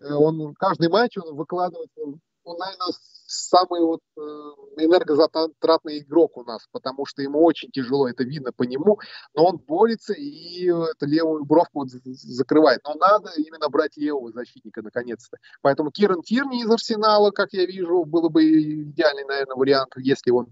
[0.00, 2.92] э, он каждый матч он выкладывает он, наверное,
[3.26, 8.62] самый вот э, энергозатратный игрок у нас, потому что ему очень тяжело, это видно по
[8.64, 8.98] нему,
[9.34, 12.80] но он борется и эту левую бровку вот закрывает.
[12.84, 15.38] Но надо именно брать левого защитника наконец-то.
[15.62, 20.48] Поэтому Киран Тирни из Арсенала, как я вижу, было бы идеальный, наверное, вариант, если он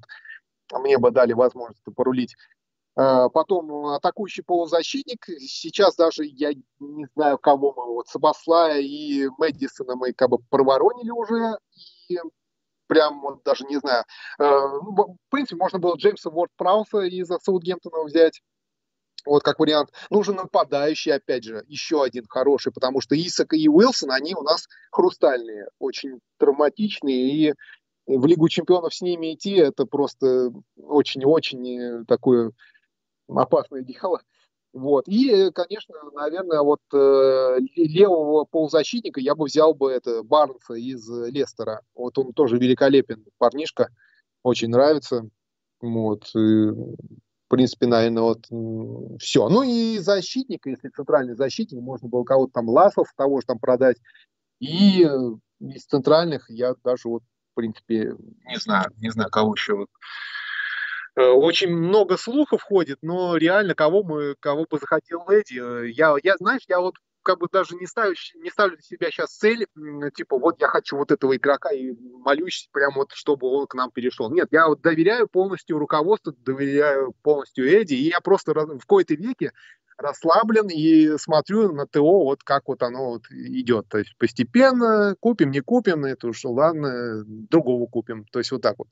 [0.72, 2.34] мне бы дали возможность порулить
[2.94, 5.24] Э, потом атакующий полузащитник.
[5.38, 11.10] Сейчас даже я не знаю, кого мы, вот Сабаслая и Мэдисона мы как бы проворонили
[11.10, 11.58] уже.
[12.08, 12.18] И
[12.93, 14.05] прям вот даже не знаю.
[14.38, 18.43] Э, ну, в принципе, можно было Джеймса Уорд Прауса из Саутгемптона взять.
[19.24, 19.90] Вот как вариант.
[20.11, 24.66] Нужен нападающий, опять же, еще один хороший, потому что Исака и Уилсон, они у нас
[24.90, 27.55] хрустальные, очень травматичные, и
[28.07, 32.51] в Лигу чемпионов с ними идти, это просто очень-очень такое
[33.28, 34.20] опасное дело.
[34.72, 35.06] Вот.
[35.06, 41.82] И, конечно, наверное, вот э, левого полузащитника я бы взял бы это Барнса из Лестера.
[41.94, 43.90] Вот он тоже великолепен, парнишка,
[44.42, 45.28] очень нравится.
[45.80, 46.30] Вот.
[46.34, 49.48] И, в принципе, наверное, вот все.
[49.50, 53.98] Ну и защитник, если центральный защитник, можно было кого-то там Ласов того же там продать.
[54.58, 55.06] И
[55.60, 58.16] из центральных я даже вот, в принципе,
[58.46, 60.41] не знаю, не знаю, кого еще вот Э,
[61.16, 66.36] очень много слухов ходит, но реально кого мы, кого бы захотел Эдди, э, я, я,
[66.36, 69.66] знаешь, я вот как бы даже не ставлю, не ставлю для себя сейчас цель,
[70.16, 71.92] типа, вот я хочу вот этого игрока и
[72.24, 74.30] молюсь прямо вот, чтобы он к нам перешел.
[74.30, 79.52] Нет, я вот доверяю полностью руководству, доверяю полностью Эдди, и я просто в какой-то веке
[79.98, 83.88] расслаблен и смотрю на ТО, вот как вот оно вот идет.
[83.88, 88.24] То есть постепенно купим, не купим, это уж ладно, другого купим.
[88.32, 88.88] То есть вот так вот.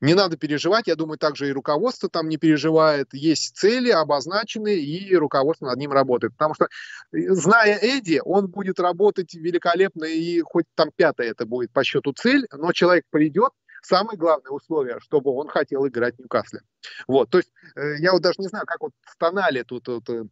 [0.00, 3.12] Не надо переживать, я думаю, также и руководство там не переживает.
[3.12, 6.32] Есть цели обозначенные, и руководство над ним работает.
[6.32, 6.68] Потому что,
[7.12, 12.12] э, зная Эдди, он будет работать великолепно, и хоть там пятое это будет по счету
[12.12, 16.60] цель, но человек придет, самое главное условие, чтобы он хотел играть в Ньюкасле.
[17.06, 20.08] Вот, то есть э, я вот даже не знаю, как вот в Тонале тут вот,
[20.08, 20.24] э,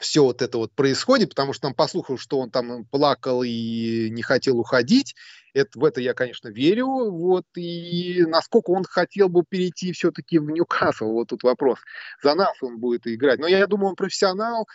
[0.00, 4.22] все вот это вот происходит, потому что там послухал, что он там плакал и не
[4.22, 5.14] хотел уходить.
[5.58, 6.86] Это, в это я, конечно, верю.
[6.86, 11.78] Вот, и насколько он хотел бы перейти все-таки в Ньюкасл, вот тут вопрос.
[12.22, 13.38] За нас он будет играть.
[13.38, 14.66] Но я думаю, он профессионал.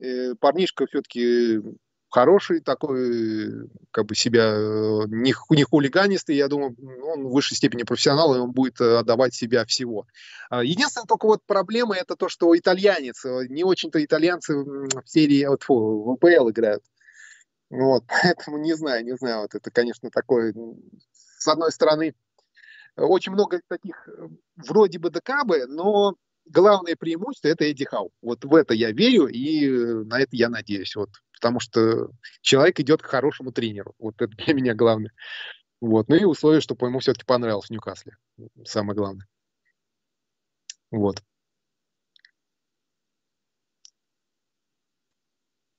[0.00, 1.60] Э, парнишка все-таки
[2.10, 4.56] хороший такой, как бы себя
[5.08, 9.64] не, не хулиганистый, я думаю, он в высшей степени профессионал, и он будет отдавать себя
[9.64, 10.06] всего.
[10.50, 15.62] А, единственная только вот проблема это то, что итальянец, не очень-то итальянцы в серии, вот,
[15.62, 16.82] фу, в ВПЛ играют.
[17.70, 20.54] Вот, поэтому не знаю, не знаю, вот это, конечно, такое,
[21.12, 22.14] с одной стороны,
[22.96, 24.08] очень много таких
[24.56, 28.12] вроде бы ДКБ, но главное преимущество это Эдди Хау.
[28.20, 29.68] Вот в это я верю и
[30.04, 30.96] на это я надеюсь.
[30.96, 32.10] Вот, потому что
[32.42, 33.94] человек идет к хорошему тренеру.
[33.98, 35.12] Вот это для меня главное.
[35.80, 36.08] Вот.
[36.08, 38.16] Ну и условие, чтобы ему все-таки понравилось в Ньюкасле.
[38.64, 39.26] Самое главное.
[40.90, 41.22] Вот.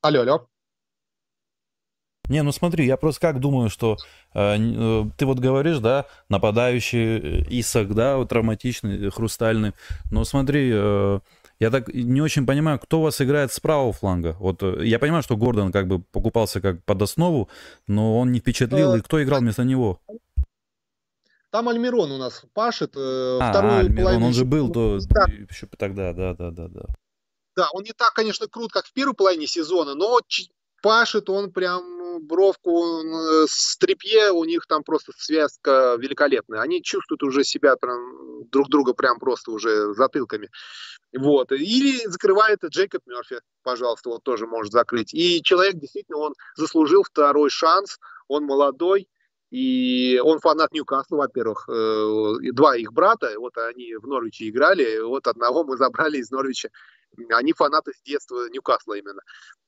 [0.01, 0.50] Алло, алло.
[2.31, 3.97] Не, ну смотри, я просто как думаю, что
[4.33, 9.73] э, э, ты вот говоришь, да, нападающий э, Исак, да, вот травматичный, э, хрустальный.
[10.11, 11.19] Но смотри, э,
[11.59, 14.37] я так не очень понимаю, кто у вас играет с правого фланга.
[14.39, 17.49] Вот я понимаю, что Гордон как бы покупался как под основу,
[17.87, 18.95] но он не впечатлил.
[18.95, 19.99] И кто играл вместо него?
[21.49, 22.95] Там Альмирон у нас пашет.
[22.95, 24.99] Э, а, Альмирон, он же был то,
[25.49, 26.85] еще тогда, да, да, да, да.
[27.57, 30.21] Да, он не так, конечно, крут, как в первой половине сезона, но
[30.81, 31.83] пашет он прям
[32.27, 33.01] бровку
[33.47, 36.61] с трепье, у них там просто связка великолепная.
[36.61, 40.49] Они чувствуют уже себя прям, друг друга прям просто уже затылками.
[41.17, 41.51] Вот.
[41.51, 45.13] Или закрывает Джейкоб Мерфи, пожалуйста, вот тоже может закрыть.
[45.13, 49.07] И человек действительно, он заслужил второй шанс, он молодой,
[49.51, 51.67] и он фанат Ньюкасла, во-первых.
[51.67, 56.69] Э, два их брата, вот они в Норвиче играли, вот одного мы забрали из Норвича.
[57.29, 59.21] Они фанаты с детства Ньюкасла именно.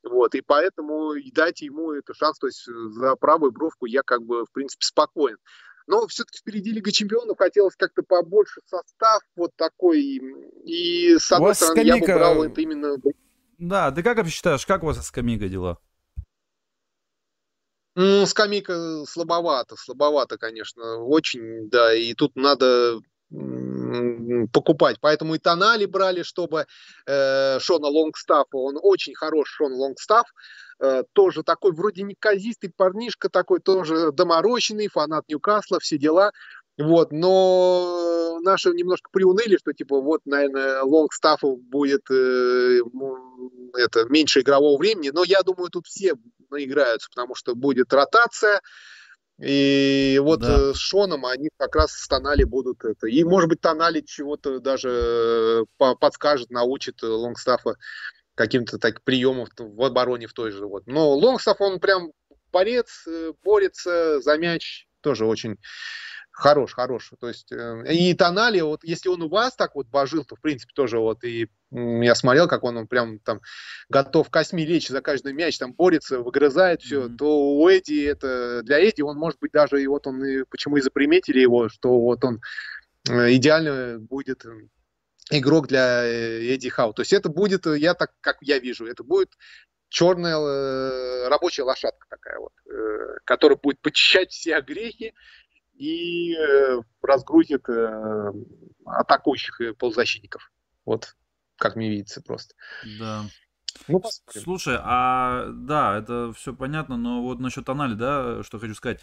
[0.03, 4.45] Вот, и поэтому дайте ему этот шанс, то есть за правую бровку я как бы,
[4.45, 5.37] в принципе, спокоен.
[5.85, 9.99] Но все-таки впереди Лига Чемпионов хотелось как-то побольше состав вот такой.
[10.65, 12.11] И с одной стороны, скамейка...
[12.11, 12.95] я бы брал это именно...
[13.57, 15.77] Да, ты как считаешь, как у вас с скамейкой дела?
[17.95, 22.99] Ну, скамейка слабовато, слабовато, конечно, очень, да, и тут надо
[24.51, 24.97] покупать.
[25.01, 26.65] Поэтому и Тонали брали, чтобы
[27.05, 30.25] э, Шона Лонгстафа, он очень хорош, Шон Лонгстаф,
[30.79, 36.31] э, тоже такой вроде неказистый парнишка, такой тоже доморощенный, фанат Ньюкасла, все дела.
[36.77, 42.79] Вот, но наши немножко приуныли, что типа вот, наверное, Лонгстафу будет э,
[43.77, 46.15] это меньше игрового времени, но я думаю, тут все
[46.49, 48.61] наиграются, потому что будет ротация,
[49.39, 50.57] и вот да.
[50.57, 53.07] Э, с Шоном они как раз Тонали будут это.
[53.07, 57.75] И, может быть, Тонали чего-то даже э, подскажет, научит Лонгстафа
[58.35, 60.65] каким-то так приемов в обороне в той же.
[60.65, 60.87] Вот.
[60.87, 62.11] Но Лонгстаф, он прям
[62.51, 63.07] борец,
[63.43, 65.57] борется за мяч, тоже очень
[66.35, 67.11] Хорош, хорош.
[67.19, 70.41] То есть э, и Тонали, вот если он у вас так вот божил, то в
[70.41, 73.39] принципе тоже вот и я смотрел, как он, он прям там
[73.87, 77.17] готов косми лечь за каждый мяч, там борется, выгрызает все, mm-hmm.
[77.17, 80.77] то у Эдди это для Эдди он может быть даже и вот он и почему
[80.77, 82.41] и заприметили его, что вот он
[83.07, 84.49] э, идеально будет э,
[85.29, 86.93] игрок для Эдди Хау.
[86.93, 89.29] То есть это будет, я так как я вижу, это будет
[89.89, 95.13] черная э, рабочая лошадка такая вот, э, которая будет почищать все огрехи
[95.73, 98.31] и э, разгрузит э,
[98.85, 100.51] атакующих и полузащитников.
[100.85, 101.15] Вот
[101.57, 102.55] как мне видится просто.
[102.99, 103.23] Да.
[103.87, 108.99] Ну, Слушай, а да, это все понятно, но вот насчет Анали, да, что хочу сказать.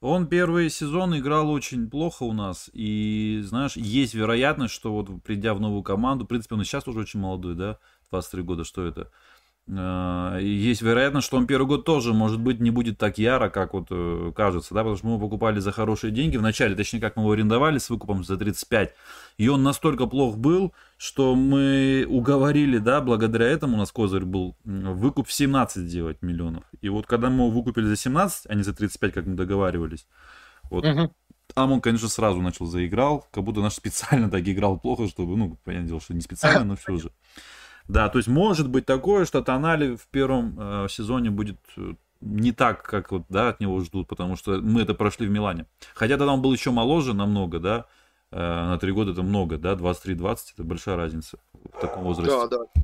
[0.00, 5.54] Он первый сезон играл очень плохо у нас, и, знаешь, есть вероятность, что вот придя
[5.54, 7.78] в новую команду, в принципе, он сейчас уже очень молодой, да,
[8.10, 9.12] 23 года, что это,
[9.68, 13.86] есть вероятность, что он первый год тоже, может быть, не будет так яро, как вот
[13.90, 17.14] э, кажется, да, потому что мы его покупали за хорошие деньги в начале, точнее, как
[17.14, 18.92] мы его арендовали с выкупом за 35,
[19.38, 24.56] и он настолько плох был, что мы уговорили, да, благодаря этому у нас козырь был
[24.64, 26.64] выкуп в 17 сделать миллионов.
[26.80, 30.08] И вот когда мы его выкупили за 17, а не за 35, как мы договаривались,
[30.70, 31.12] вот, угу.
[31.54, 35.56] там он, конечно, сразу начал заиграл, как будто наш специально так играл плохо, чтобы, ну,
[35.62, 37.12] понятное дело, что не специально, но все же.
[37.88, 42.52] Да, то есть может быть такое, что Тонали в первом э, сезоне будет э, не
[42.52, 45.66] так, как вот, да, от него ждут, потому что мы это прошли в Милане.
[45.94, 47.86] Хотя тогда он был еще моложе намного, да,
[48.30, 52.32] э, на три года это много, да, 23-20, это большая разница в таком возрасте.
[52.32, 52.82] Да, да.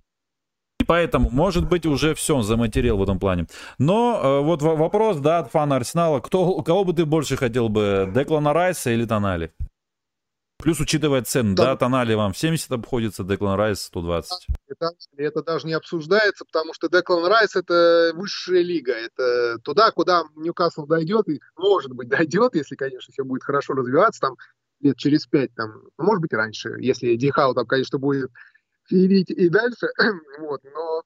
[0.80, 3.46] И поэтому, может быть, уже все заматерил в этом плане.
[3.78, 8.10] Но э, вот вопрос, да, от фана Арсенала, кто, кого бы ты больше хотел бы,
[8.14, 9.52] Деклана Райса или Тонали?
[10.58, 14.48] Плюс учитывая цены, да, да Тонали вам в 70 обходится, Деклан Райс 120.
[14.66, 18.92] Это, это даже не обсуждается, потому что Деклан Райс это высшая лига.
[18.92, 24.20] Это туда, куда Ньюкасл дойдет, и может быть дойдет, если, конечно, все будет хорошо развиваться,
[24.20, 24.36] там
[24.80, 28.30] лет через пять, там, ну, может быть, раньше, если Дихау там, конечно, будет
[28.88, 29.86] феерить и дальше,
[30.40, 31.02] вот, но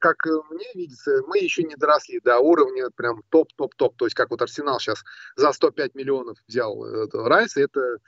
[0.00, 0.16] как
[0.50, 3.96] мне видится, мы еще не доросли до уровня прям топ-топ-топ.
[3.96, 5.02] То есть как вот Арсенал сейчас
[5.36, 7.98] за 105 миллионов взял Райс, это,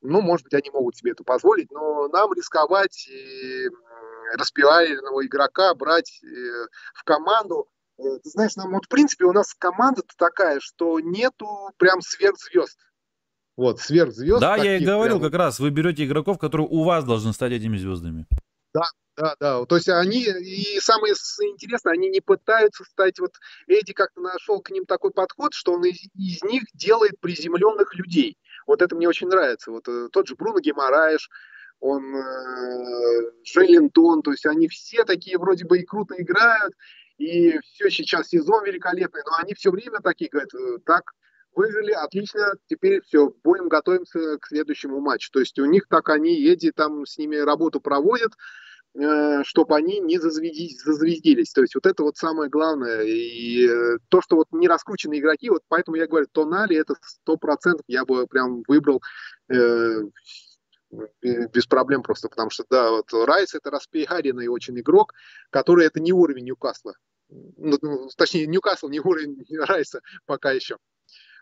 [0.00, 3.68] ну, может быть, они могут себе это позволить, но нам рисковать и
[4.36, 7.68] распиаренного игрока брать э, в команду,
[7.98, 12.78] э, ты знаешь, нам вот в принципе у нас команда-то такая, что нету прям сверхзвезд.
[13.56, 14.40] Вот, сверхзвезд.
[14.40, 15.30] Да, я и говорил прям...
[15.30, 18.26] как раз, вы берете игроков, которые у вас должны стать этими звездами.
[18.72, 18.84] Да,
[19.16, 19.64] да, да.
[19.64, 23.32] То есть они, и самое интересное, они не пытаются стать, вот
[23.66, 28.36] Эдди как-то нашел к ним такой подход, что он из, из них делает приземленных людей.
[28.68, 29.72] Вот это мне очень нравится.
[29.72, 31.30] Вот э, тот же Бруно Гемораеш,
[31.80, 36.74] он э, Желентон, то есть они все такие вроде бы и круто играют,
[37.16, 41.02] и все сейчас сезон великолепный, но они все время такие говорят, «Э, так,
[41.54, 45.30] выжили, отлично, теперь все, будем готовиться к следующему матчу.
[45.32, 48.32] То есть у них так они, Эдди там с ними работу проводят,
[48.94, 51.52] чтобы они не зазвездились.
[51.52, 53.02] То есть вот это вот самое главное.
[53.02, 57.36] И э, то, что вот не раскрученные игроки, вот поэтому я говорю, Тонали это сто
[57.36, 59.00] процентов я бы прям выбрал
[59.50, 60.02] э,
[60.90, 65.12] без проблем просто, потому что, да, вот Райс это распиаренный очень игрок,
[65.50, 66.94] который это не уровень Ньюкасла.
[67.28, 70.76] Ну, ну точнее, Ньюкасл не уровень Райса пока еще.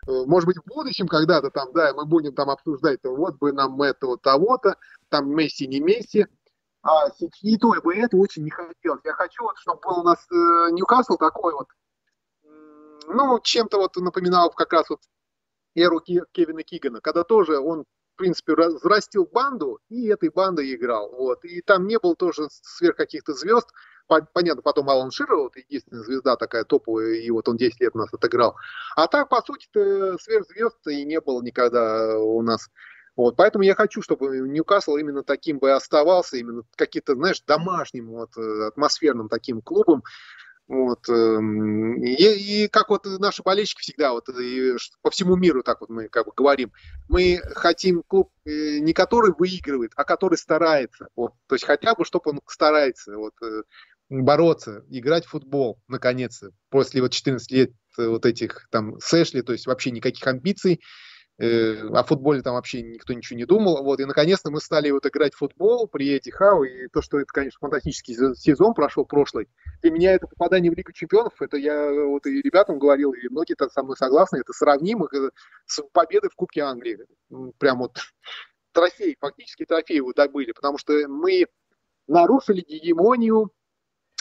[0.07, 3.81] Э, может быть, в будущем когда-то там, да, мы будем там обсуждать, вот бы нам
[3.81, 4.77] этого того-то,
[5.09, 6.27] там Месси, не Месси,
[6.87, 7.11] а
[7.41, 9.01] и то, и бы это очень не хотелось.
[9.03, 11.67] Я хочу, вот, чтобы был у нас э, Ньюкасл такой вот,
[13.07, 15.01] ну, чем-то вот напоминал как раз вот
[15.75, 21.11] эру Кевина Кигана, когда тоже он в принципе, взрастил банду и этой бандой играл.
[21.11, 21.45] Вот.
[21.45, 23.69] И там не было тоже сверх каких-то звезд,
[24.07, 27.97] Понятно, потом Алан Ширер, вот единственная звезда такая топовая, и вот он 10 лет у
[27.97, 28.55] нас отыграл.
[28.95, 32.69] А так, по сути-то, сверхзвезд и не было никогда у нас.
[33.17, 38.37] Вот, поэтому я хочу, чтобы Ньюкасл именно таким бы оставался, именно каким-то, знаешь, домашним, вот,
[38.37, 40.03] э, атмосферным таким клубом.
[40.67, 45.81] Вот, эм, и, и как вот наши болельщики всегда, вот, и по всему миру так
[45.81, 46.73] вот мы как бы говорим,
[47.07, 51.07] мы хотим клуб э, не который выигрывает, а который старается.
[51.15, 53.17] Вот, то есть хотя бы, чтобы он старается.
[53.17, 53.63] Вот, э,
[54.09, 59.65] бороться, играть в футбол, наконец-то, после вот 14 лет вот этих там сэшли, то есть
[59.65, 60.81] вообще никаких амбиций,
[61.39, 65.35] о футболе там вообще никто ничего не думал, вот, и наконец-то мы стали вот играть
[65.35, 69.47] в футбол при Эти Хау, и то, что это, конечно, фантастический сезон прошел прошлый,
[69.81, 73.53] для меня это попадание в Лигу Чемпионов, это я вот и ребятам говорил, и многие
[73.53, 75.29] так со мной согласны, это сравнимо э,
[75.67, 77.05] с победой в Кубке Англии,
[77.59, 77.99] прям вот
[78.71, 81.45] трофей, фактически трофей вот добыли, потому что мы
[82.07, 83.51] нарушили гегемонию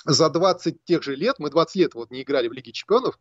[0.04, 3.18] за 20 тех же лет, мы 20 лет вот не играли в Лиге Чемпионов, э,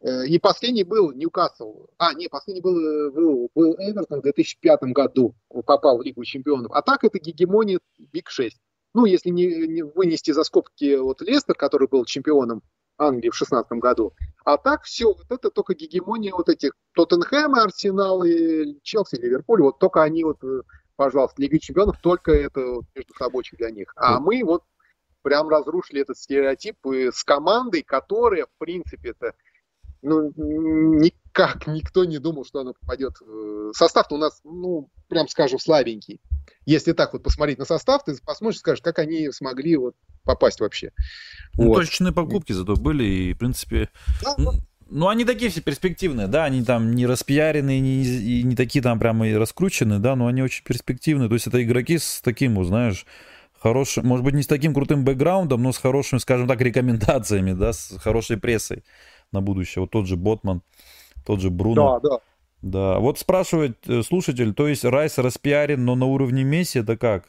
[0.00, 1.86] и последний был Ньюкасл.
[1.98, 5.34] А, не, последний был, э, был, был Эвертон в 2005 году,
[5.66, 6.70] попал в Лигу Чемпионов.
[6.72, 8.56] А так это гегемония Биг 6.
[8.94, 12.62] Ну, если не, не вынести за скобки вот Лестер, который был чемпионом
[12.96, 14.12] Англии в 2016 году.
[14.44, 19.62] А так все, вот это только гегемония вот этих Тоттенхэма, Арсенал и Челси, Ливерпуль.
[19.62, 20.62] Вот только они вот, э,
[20.96, 22.60] пожалуйста, Лига Чемпионов, только это
[22.94, 23.92] между собой для них.
[23.96, 24.62] А мы вот
[25.22, 29.34] прям разрушили этот стереотип с командой, которая, в принципе, это
[30.02, 33.14] ну, никак никто не думал, что она попадет.
[33.74, 36.20] Состав-то у нас, ну, прям скажем, слабенький.
[36.66, 39.94] Если так вот посмотреть на состав, ты посмотришь, скажешь, как они смогли вот
[40.24, 40.92] попасть вообще.
[41.54, 41.76] Ну, вот.
[41.76, 43.88] точечные покупки зато были, и, в принципе...
[44.22, 44.36] Да,
[44.90, 48.98] ну, они такие все перспективные, да, они там не распиаренные, не, и не такие там
[48.98, 51.28] прямо и раскрученные, да, но они очень перспективные.
[51.28, 53.04] То есть это игроки с таким, вот, знаешь,
[53.60, 57.74] хорошим, может быть, не с таким крутым бэкграундом, но с хорошими, скажем так, рекомендациями, да,
[57.74, 58.82] с хорошей прессой
[59.32, 59.82] на будущее.
[59.82, 60.62] Вот тот же Ботман,
[61.24, 62.00] тот же Бруно.
[62.00, 62.20] Да, да.
[62.60, 67.28] Да, вот спрашивает э, слушатель, то есть Райс распиарен, но на уровне Месси, это как?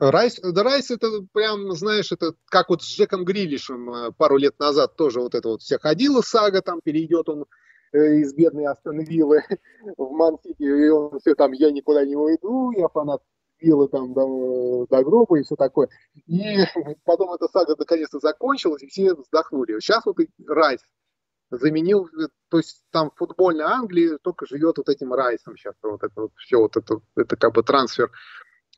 [0.00, 4.58] Райс, да Райс это прям, знаешь, это как вот с Джеком Грилишем э, пару лет
[4.58, 7.44] назад тоже вот это вот вся ходила сага, там перейдет он
[7.92, 9.44] э, из бедной Астон Виллы
[9.96, 13.22] в Мансити, и он все там, я никуда не уйду, я фанат
[13.60, 15.88] пила там до, до гроба и все такое.
[16.26, 16.56] И
[17.04, 19.78] потом эта сага наконец-то закончилась, и все вздохнули.
[19.80, 20.80] Сейчас вот Райс
[21.50, 22.08] заменил,
[22.48, 25.74] то есть там футбольная Англия только живет вот этим Райсом сейчас.
[25.82, 28.10] Вот это вот все, вот это, это как бы трансфер.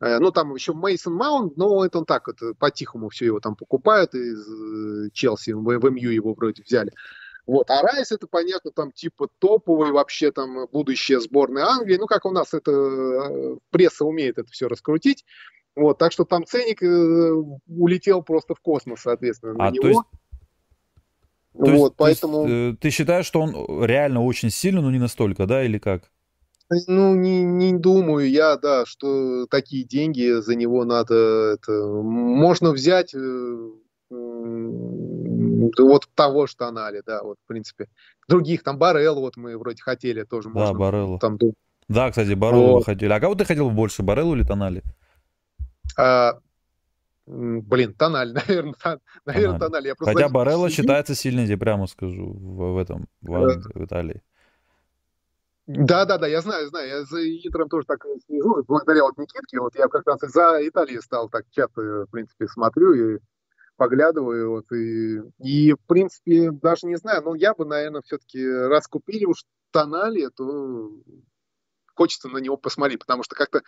[0.01, 3.57] Э, ну, там еще Мейсон Маунт, но это он так вот по-тихому все его там
[3.57, 6.93] покупают из э, Челси, в, в МЮ его вроде взяли.
[7.47, 7.70] Вот.
[7.70, 11.97] А Райс это, понятно, там типа топовый вообще там будущее сборной Англии.
[11.97, 15.24] Ну, как у нас это э, пресса умеет это все раскрутить.
[15.74, 17.32] Вот, так что там ценник э,
[17.66, 19.82] улетел просто в космос, соответственно, на а, него.
[19.82, 20.01] То есть...
[21.53, 22.45] То вот, есть, поэтому...
[22.45, 25.78] То есть, э, ты считаешь, что он реально очень сильный, но не настолько, да, или
[25.78, 26.11] как?
[26.86, 31.14] Ну, не, не думаю я, да, что такие деньги за него надо...
[31.55, 33.70] Это, можно взять э,
[35.78, 37.88] вот того же Тонали, да, вот, в принципе.
[38.28, 40.48] Других, там, Барелл, вот мы вроде хотели тоже.
[40.48, 41.18] Да, можно, Бареллу.
[41.18, 41.38] Там,
[41.88, 42.84] да, кстати, Бареллу вот.
[42.86, 43.12] хотели.
[43.12, 44.82] А кого ты хотел больше, Бареллу или Тонали?
[45.96, 46.38] А,
[47.26, 49.86] блин, Тональ, наверное, тон, наверное, Тональ.
[49.86, 54.22] Я Хотя Барелло считается сильнее, я прямо скажу, в, в этом, в, э, в Италии.
[55.66, 56.88] Да, да, да, я знаю, знаю.
[56.88, 58.64] Я за Интером тоже так слежу.
[58.66, 62.92] Благодаря вот Никитке, вот я как раз за Италией стал так часто, в принципе, смотрю
[62.92, 63.18] и
[63.77, 64.51] поглядываю.
[64.51, 69.25] Вот, и, и, в принципе, даже не знаю, но я бы, наверное, все-таки раз купили
[69.25, 70.91] уж Тонали, то
[71.95, 73.62] хочется на него посмотреть, потому что как-то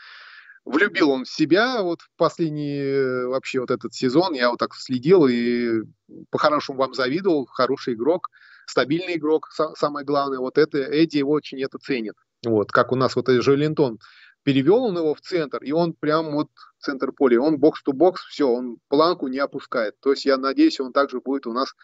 [0.64, 4.34] влюбил он в себя вот в последний вообще вот этот сезон.
[4.34, 5.82] Я вот так следил и
[6.30, 7.46] по-хорошему вам завидовал.
[7.46, 8.30] Хороший игрок
[8.66, 12.14] стабильный игрок, самое главное, вот это Эдди очень это ценит.
[12.44, 13.98] Вот, как у нас вот Жолентон
[14.44, 18.78] перевел он его в центр, и он прям вот центр поля, он бокс-то-бокс, все, он
[18.88, 19.94] планку не опускает.
[20.00, 21.74] То есть я надеюсь, он также будет у нас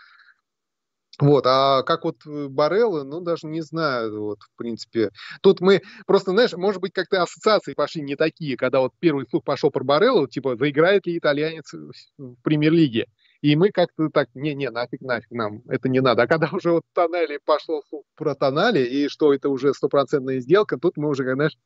[1.21, 5.11] вот, а как вот Бареллы, ну, даже не знаю, вот, в принципе.
[5.43, 9.45] Тут мы просто, знаешь, может быть, как-то ассоциации пошли не такие, когда вот первый слух
[9.45, 11.75] пошел про Бареллу, типа, заиграет ли итальянец
[12.17, 13.07] в премьер-лиге.
[13.43, 16.23] И мы как-то так, не-не, нафиг, нафиг нам, это не надо.
[16.23, 17.83] А когда уже вот тонали пошло
[18.15, 21.57] про тонали, и что это уже стопроцентная сделка, тут мы уже, знаешь,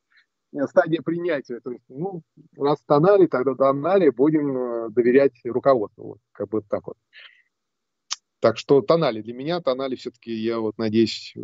[0.69, 1.61] стадия принятия.
[1.61, 2.23] То есть, ну,
[2.57, 6.05] раз тонали, тогда тонали, будем э, доверять руководству.
[6.05, 6.97] Вот, как бы так вот.
[8.41, 11.35] Так что тонали для меня, тонали все-таки, я вот надеюсь,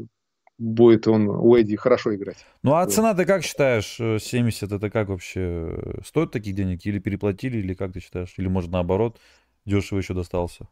[0.58, 2.44] будет он у Эдди хорошо играть.
[2.62, 3.96] Ну а цена ты как считаешь?
[3.96, 5.78] 70 это как вообще?
[6.04, 6.84] Стоит таких денег?
[6.84, 8.34] Или переплатили, или как ты считаешь?
[8.36, 9.18] Или может наоборот?
[9.64, 10.68] дешево еще достался?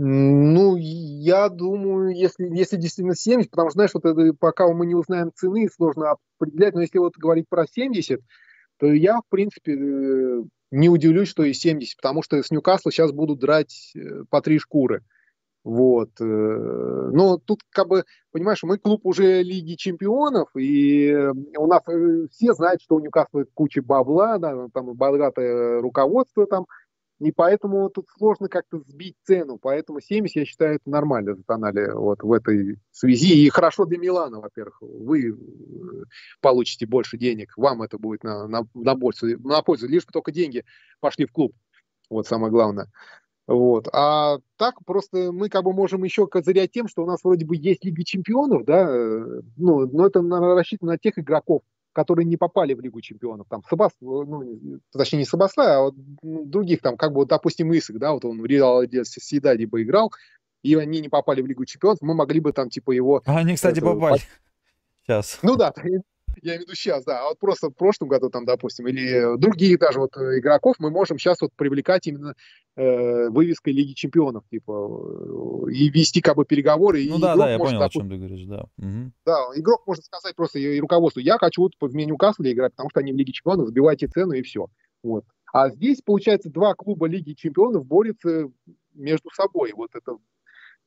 [0.00, 4.94] Ну, я думаю, если, если действительно 70, потому что, знаешь, вот это, пока мы не
[4.94, 8.20] узнаем цены, сложно определять, но если вот говорить про 70,
[8.76, 13.10] то я, в принципе, э, не удивлюсь, что и 70, потому что с Ньюкасла сейчас
[13.10, 15.02] будут драть э, по три шкуры.
[15.64, 16.10] Вот.
[16.20, 21.12] Э, но тут, как бы, понимаешь, мы клуб уже Лиги Чемпионов, и
[21.56, 21.82] у нас
[22.30, 26.66] все знают, что у Ньюкасла куча бабла, да, там богатое руководство там,
[27.20, 29.58] и поэтому тут сложно как-то сбить цену.
[29.58, 33.44] Поэтому 70, я считаю, это нормально за Тонали вот в этой связи.
[33.44, 34.78] И хорошо для Милана, во-первых.
[34.80, 35.34] Вы э,
[36.40, 39.88] получите больше денег, вам это будет на, на, на, пользу, на пользу.
[39.88, 40.64] Лишь бы только деньги
[41.00, 41.52] пошли в клуб.
[42.08, 42.88] Вот самое главное.
[43.48, 43.88] Вот.
[43.92, 47.56] А так просто мы как бы можем еще козырять тем, что у нас вроде бы
[47.56, 51.62] есть Лига Чемпионов, да, э, ну, но это рассчитано на тех игроков,
[51.98, 56.44] которые не попали в Лигу чемпионов, там, Сабас, ну, точнее, не Сабаслай, а вот ну,
[56.44, 60.12] других, там, как бы, вот, допустим, Исак, да, вот он в Реал Сидаде бы играл,
[60.62, 63.20] и они не попали в Лигу чемпионов, мы могли бы там, типа, его...
[63.26, 64.20] Они, кстати, это, попали.
[65.02, 65.40] Сейчас.
[65.42, 65.74] Ну да,
[66.42, 67.20] я имею в виду сейчас, да.
[67.20, 70.90] А вот просто в прошлом году, там, допустим, или другие даже вот э, игроков мы
[70.90, 72.34] можем сейчас вот привлекать именно
[72.76, 77.04] э, вывеской Лиги Чемпионов, типа, э, и вести как бы переговоры.
[77.08, 78.64] Ну и да, да, я может, понял, допустим, о чем ты говоришь, да.
[78.78, 79.12] Угу.
[79.26, 82.90] Да, игрок может сказать просто и руководству, я хочу вот в меню Касле играть, потому
[82.90, 84.66] что они в Лиге Чемпионов, сбивайте цену и все.
[85.02, 85.24] Вот.
[85.52, 88.50] А здесь, получается, два клуба Лиги Чемпионов борются
[88.94, 89.72] между собой.
[89.74, 90.16] Вот эта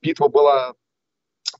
[0.00, 0.74] битва была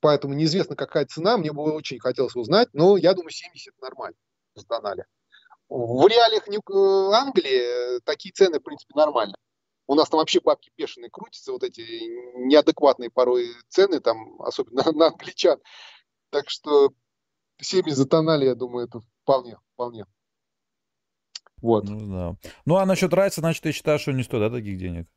[0.01, 4.17] поэтому неизвестно, какая цена, мне бы очень хотелось узнать, но я думаю, 70 нормально
[4.55, 5.05] с Донали.
[5.69, 9.35] В реалиях э, Англии такие цены, в принципе, нормально.
[9.87, 11.81] У нас там вообще бабки бешеные крутятся, вот эти
[12.47, 15.59] неадекватные порой цены, там, особенно на англичан.
[16.31, 16.91] Так что
[17.61, 20.07] 70 за тонали, я думаю, это вполне, вполне.
[21.63, 21.85] Вот.
[21.85, 22.51] Ну, да.
[22.65, 25.09] ну а насчет Райса, значит, ты считаешь, что не стоит, да, таких денег?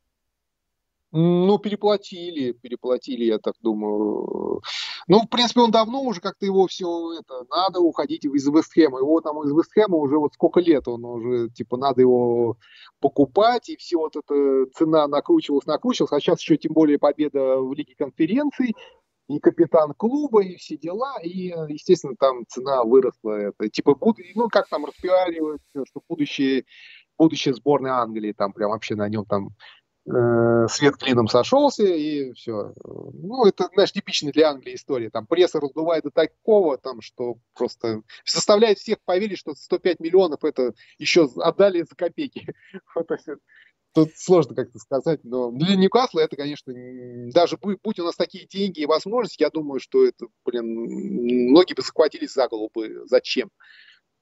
[1.18, 4.62] Ну, переплатили, переплатили, я так думаю.
[5.08, 9.00] Ну, в принципе, он давно уже как-то его все это, надо уходить из Вестхэма.
[9.00, 12.58] Его там из Вестхэма уже вот сколько лет он уже, типа, надо его
[13.00, 17.72] покупать, и все вот эта цена накручивалась, накручивалась, а сейчас еще тем более победа в
[17.72, 18.76] Лиге конференций,
[19.30, 23.32] и капитан клуба, и все дела, и, естественно, там цена выросла.
[23.32, 24.18] Это, типа, буд...
[24.36, 26.66] ну, как там распиаривают, что будущее,
[27.18, 29.52] будущее сборной Англии, там прям вообще на нем там
[30.08, 32.74] свет клином сошелся, и все.
[32.84, 35.10] Ну, это, знаешь, типичная для Англии история.
[35.10, 40.74] Там пресса раздувает до такого, там, что просто заставляет всех поверить, что 105 миллионов это
[41.00, 42.54] еще отдали за копейки.
[43.94, 46.74] Тут сложно как-то сказать, но для Ньюкасла это, конечно,
[47.32, 50.66] даже будь у нас такие деньги и возможности, я думаю, что это, блин,
[51.50, 53.50] многие бы захватились за голову бы, зачем?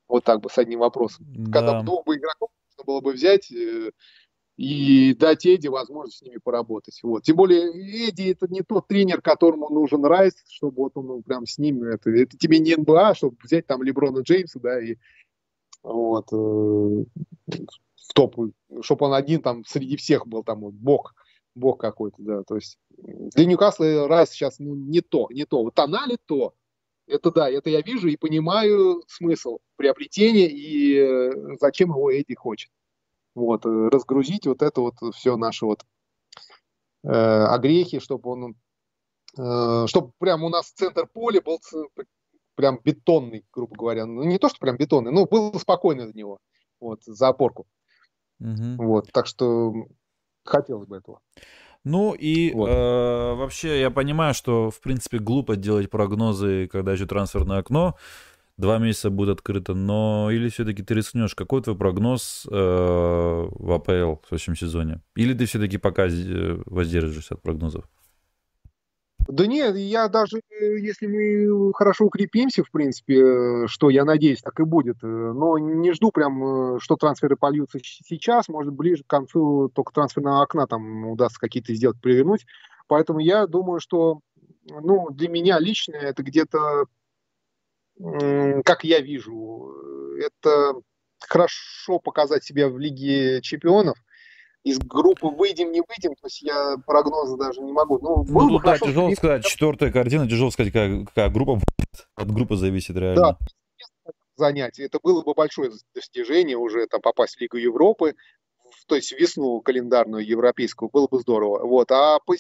[0.08, 1.26] Вот так бы, с одним вопросом.
[1.28, 1.60] Да.
[1.60, 3.92] Когда двух бы игроков нужно было бы взять, э,
[4.56, 7.00] и дать Эдди возможность с ними поработать.
[7.04, 7.24] Вот.
[7.24, 7.72] Тем более
[8.08, 11.84] Эдди это не тот тренер, которому нужен Райс, чтобы вот он ну, прям с ним,
[11.84, 14.98] это, это тебе не НБА, чтобы взять там Леброна Джеймса, да, и
[15.82, 18.36] вот, э, в топ,
[18.82, 21.16] чтобы он один там среди всех был там вот, бог,
[21.56, 25.74] бог какой-то, да, то есть для Ньюкасла Райс сейчас ну, не то, не то, вот
[25.74, 26.54] Тонали то,
[27.08, 32.70] это да, это я вижу и понимаю смысл приобретения и э, зачем его Эдди хочет
[33.36, 35.86] вот, э, разгрузить вот это вот все наши вот
[37.04, 38.56] э, огрехи, чтобы он,
[39.38, 41.60] э, чтобы прям у нас центр поля был
[42.56, 44.06] прям бетонный, грубо говоря.
[44.06, 46.40] Ну, не то, что прям бетонный, но был спокойный за него,
[46.80, 47.66] вот, за опорку.
[48.40, 48.76] Угу.
[48.78, 49.74] Вот, так что
[50.44, 51.20] хотелось бы этого.
[51.84, 52.70] Ну и вот.
[52.70, 57.96] э, вообще я понимаю, что в принципе глупо делать прогнозы, когда еще трансферное окно
[58.58, 61.36] два месяца будет открыто, но или все-таки ты рискнешь?
[61.36, 65.02] Какой твой прогноз э, в АПЛ в следующем сезоне?
[65.16, 67.86] Или ты все-таки пока э, воздержишься от прогнозов?
[69.28, 74.60] Да нет, я даже, если мы хорошо укрепимся, в принципе, э, что я надеюсь, так
[74.60, 79.94] и будет, но не жду прям, что трансферы польются сейчас, может, ближе к концу только
[79.94, 82.46] трансферного окна там удастся какие-то сделки провернуть.
[82.88, 84.20] Поэтому я думаю, что
[84.70, 86.86] ну, для меня лично это где-то
[88.64, 89.74] как я вижу,
[90.20, 90.74] это
[91.20, 93.98] хорошо показать себя в Лиге чемпионов.
[94.64, 98.00] Из группы выйдем, не выйдем, то есть я прогнозы даже не могу.
[98.00, 99.18] Ну, ну тут, да, тяжело что...
[99.18, 102.08] сказать, четвертая картина, тяжело сказать, какая, какая группа будет.
[102.16, 103.38] От группы зависит реально.
[103.38, 103.38] Да,
[104.38, 104.86] занятие.
[104.86, 108.16] Это было бы большое достижение уже там попасть в Лигу Европы,
[108.88, 111.66] то есть весну календарную европейскую, было бы здорово.
[111.66, 111.92] Вот.
[111.92, 112.34] А по,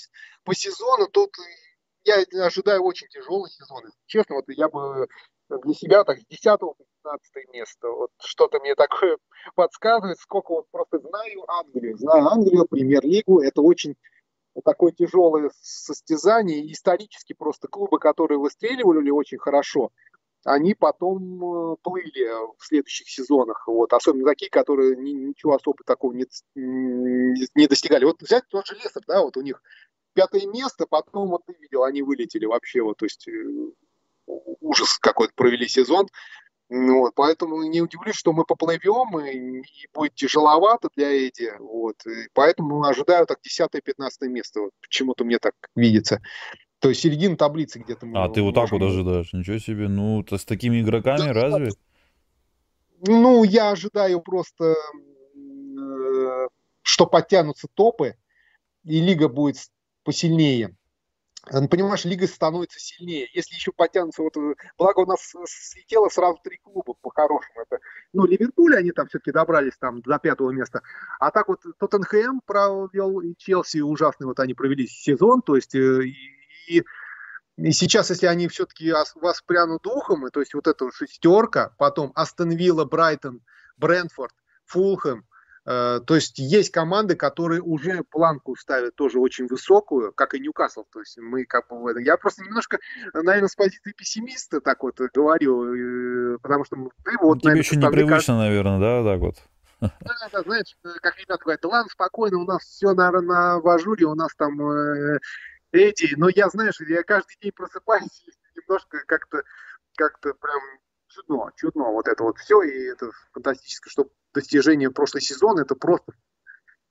[0.43, 1.31] по сезону тут
[2.05, 3.83] я ожидаю очень тяжелый сезон.
[4.05, 5.07] Честно, вот я бы
[5.59, 7.87] для себя так с 10 по 15 место.
[7.89, 9.17] Вот что-то мне такое
[9.55, 11.97] подсказывает, сколько вот просто знаю Англию.
[11.97, 13.41] Знаю Англию, премьер-лигу.
[13.41, 13.95] Это очень
[14.63, 16.71] такое тяжелое состязание.
[16.71, 19.91] Исторически просто клубы, которые выстреливали очень хорошо,
[20.45, 23.65] они потом э, плыли в следующих сезонах.
[23.67, 23.93] Вот.
[23.93, 26.25] Особенно такие, которые ничего особо такого не,
[26.55, 28.05] не достигали.
[28.05, 29.61] Вот взять тот же Лестер, да, вот у них
[30.13, 33.31] пятое место, потом вот ты видел, они вылетели вообще, вот, то есть э,
[34.25, 36.07] ужас какой-то провели сезон.
[36.69, 41.51] Ну вот, поэтому не удивлюсь, что мы поплывем, и, и будет тяжеловато для Эдди.
[41.59, 44.61] Вот, и поэтому ожидаю так 10-15 место.
[44.61, 46.21] Вот, почему-то мне так видится.
[46.79, 48.07] То есть середина таблицы где-то.
[48.15, 49.31] А, ты вот так вот ожидаешь?
[49.33, 49.87] Ничего себе.
[49.87, 51.69] Ну, то с такими игроками да, разве?
[53.05, 54.73] Ну, я ожидаю просто,
[55.35, 56.47] э,
[56.81, 58.15] что подтянутся топы,
[58.83, 59.57] и лига будет
[60.03, 60.75] посильнее.
[61.45, 63.27] Понимаешь, лига становится сильнее.
[63.33, 67.61] Если еще потянутся, вот, э, благо у нас слетело сразу три клуба по-хорошему.
[67.61, 67.81] Это,
[68.13, 70.81] ну, Ливерпуль, они там все-таки добрались там до пятого места.
[71.19, 76.05] А так вот Тоттенхэм провел, и Челси ужасный, вот они провели сезон, то есть э,
[76.69, 76.83] и,
[77.57, 82.51] и сейчас, если они все-таки воспрянут духом, и, то есть вот эта шестерка, потом Астон
[82.51, 83.41] Вилла, Брайтон,
[83.75, 84.33] Брентфорд,
[84.67, 85.32] Фулхэм, Э,
[85.65, 90.83] то есть есть команды, которые уже планку ставят тоже очень высокую, как и Ньюкасл.
[90.91, 91.97] То есть мы как бы в.
[91.99, 92.79] Я просто немножко,
[93.13, 97.39] наверное, с позиции пессимиста так вот говорю, э, потому что ты вот...
[97.39, 98.33] Тебе наверное, еще непривычно, кажется...
[98.33, 99.35] наверное, да, так вот?
[99.79, 104.05] Да, да, знаешь, э, как ребята говорят, ладно, спокойно, у нас все, наверное, на важуре,
[104.05, 105.19] у нас там э,
[105.71, 109.43] эти, но я, знаешь, я каждый день просыпаюсь немножко как-то
[109.95, 110.61] как-то прям
[111.13, 116.13] чудно, чудно вот это вот все, и это фантастически, что достижение прошлый сезон, это просто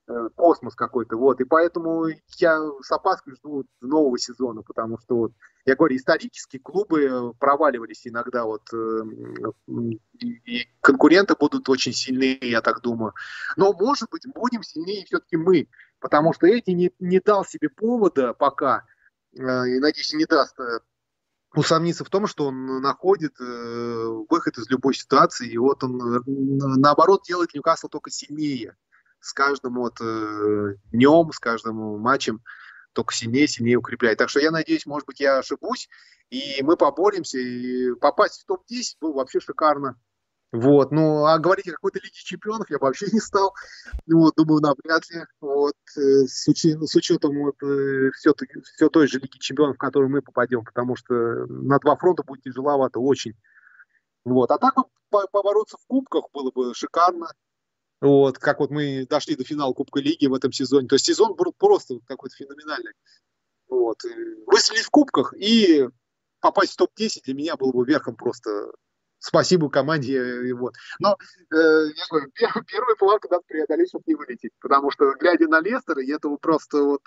[0.07, 2.07] э, космос какой-то, вот, и поэтому
[2.37, 5.31] я с опаской жду нового сезона, потому что вот,
[5.65, 9.01] я говорю, исторически клубы э, проваливались иногда, вот, э,
[10.19, 13.13] и конкуренты будут очень сильные, я так думаю,
[13.57, 15.67] но, может быть, будем сильнее все-таки мы,
[15.99, 18.85] потому что эти не, не дал себе повода пока,
[19.33, 20.55] и, надеюсь, не даст
[21.55, 26.19] усомниться в том, что он находит э, выход из любой ситуации, и вот он, э,
[26.25, 28.75] наоборот, делает Ньюкасл только сильнее.
[29.19, 32.41] С каждым вот э, днем, с каждым матчем
[32.93, 34.17] только сильнее, сильнее укрепляет.
[34.17, 35.89] Так что я надеюсь, может быть, я ошибусь,
[36.29, 39.99] и мы поборемся, и попасть в топ-10 было вообще шикарно.
[40.53, 43.55] Вот, ну, а говорить о какой-то Лиге Чемпионов я вообще не стал.
[44.05, 45.23] Вот, думаю, навряд ли.
[45.41, 48.35] Вот, э, с, учи, с учетом вот, э, все,
[48.75, 51.15] все той же Лиги Чемпионов, в которую мы попадем, потому что
[51.47, 53.33] на два фронта будет тяжеловато очень.
[54.25, 54.75] Вот, а так
[55.09, 57.33] побороться в кубках было бы шикарно.
[57.99, 60.87] Вот, как вот мы дошли до финала Кубка Лиги в этом сезоне.
[60.87, 62.93] То есть сезон был просто какой-то феноменальный.
[63.69, 64.03] Вот.
[64.45, 65.89] Выстрелить в кубках и
[66.41, 68.71] попасть в топ-10 для меня было бы верхом просто
[69.23, 70.53] спасибо команде.
[70.53, 70.75] Вот.
[70.99, 71.17] Но
[71.51, 71.55] э,
[71.95, 74.51] я говорю, первый, первую планку надо преодолеть, чтобы не вылететь.
[74.59, 77.01] Потому что, глядя на Лестер, это просто вот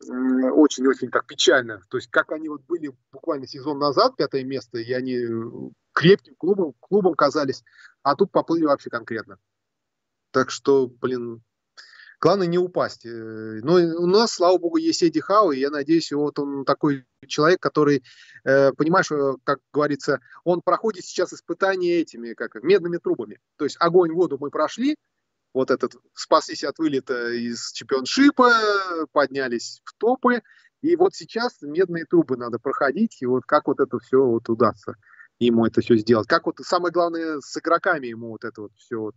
[0.00, 1.80] очень-очень так печально.
[1.88, 6.74] То есть, как они вот были буквально сезон назад, пятое место, и они крепким клубом,
[6.80, 7.64] клубом казались,
[8.02, 9.38] а тут поплыли вообще конкретно.
[10.32, 11.42] Так что, блин,
[12.26, 13.06] главное не упасть.
[13.06, 17.04] Э, Но у нас, слава богу, есть Эдди Хау, и я надеюсь, вот он такой
[17.24, 18.02] человек, который,
[18.44, 23.38] э, понимаешь, э, как говорится, он проходит сейчас испытания этими, как медными трубами.
[23.56, 24.96] То есть огонь, воду мы прошли,
[25.54, 28.50] вот этот, спаслись от вылета из чемпионшипа,
[29.12, 30.42] поднялись в топы,
[30.82, 34.96] и вот сейчас медные трубы надо проходить, и вот как вот это все вот удастся
[35.38, 36.26] ему это все сделать.
[36.26, 39.14] Как вот самое главное с игроками ему вот это вот все вот,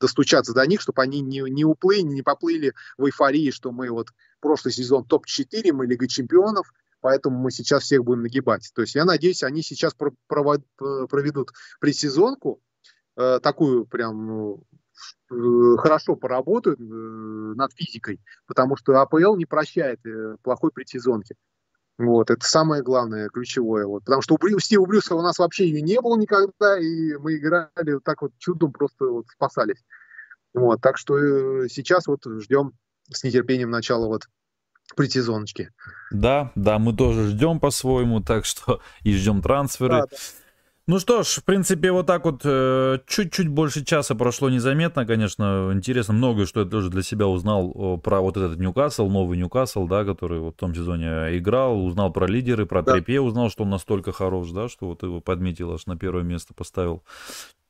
[0.00, 4.08] достучаться до них, чтобы они не, не уплыли, не поплыли в эйфории, что мы вот
[4.40, 8.70] прошлый сезон топ-4, мы Лига Чемпионов, поэтому мы сейчас всех будем нагибать.
[8.74, 12.60] То есть я надеюсь, они сейчас проведут предсезонку,
[13.16, 14.66] э, такую прям ну,
[15.30, 21.34] Э, хорошо поработают э, над физикой, потому что АПЛ не прощает э, плохой предсезонки.
[21.98, 23.86] Вот, это самое главное, ключевое.
[23.86, 24.04] Вот.
[24.04, 27.36] Потому что у, Брю, Стива Брюса у нас вообще ее не было никогда, и мы
[27.36, 29.82] играли вот так вот чудом, просто вот спасались.
[30.52, 32.72] Вот, так что сейчас вот ждем
[33.10, 34.28] с нетерпением начала вот
[34.94, 35.70] предсезоночки.
[36.10, 40.00] Да, да, мы тоже ждем по-своему, так что и ждем трансферы.
[40.00, 40.16] Да, да.
[40.88, 45.70] Ну что ж, в принципе, вот так вот э, чуть-чуть больше часа прошло незаметно, конечно.
[45.72, 50.04] Интересно, многое, что я тоже для себя узнал про вот этот Ньюкасл, новый Ньюкасл, да,
[50.04, 52.92] который вот в том сезоне играл, узнал про лидеры, про да.
[52.92, 56.54] Трепе, узнал, что он настолько хорош, да, что вот его подметил, аж на первое место
[56.54, 57.02] поставил.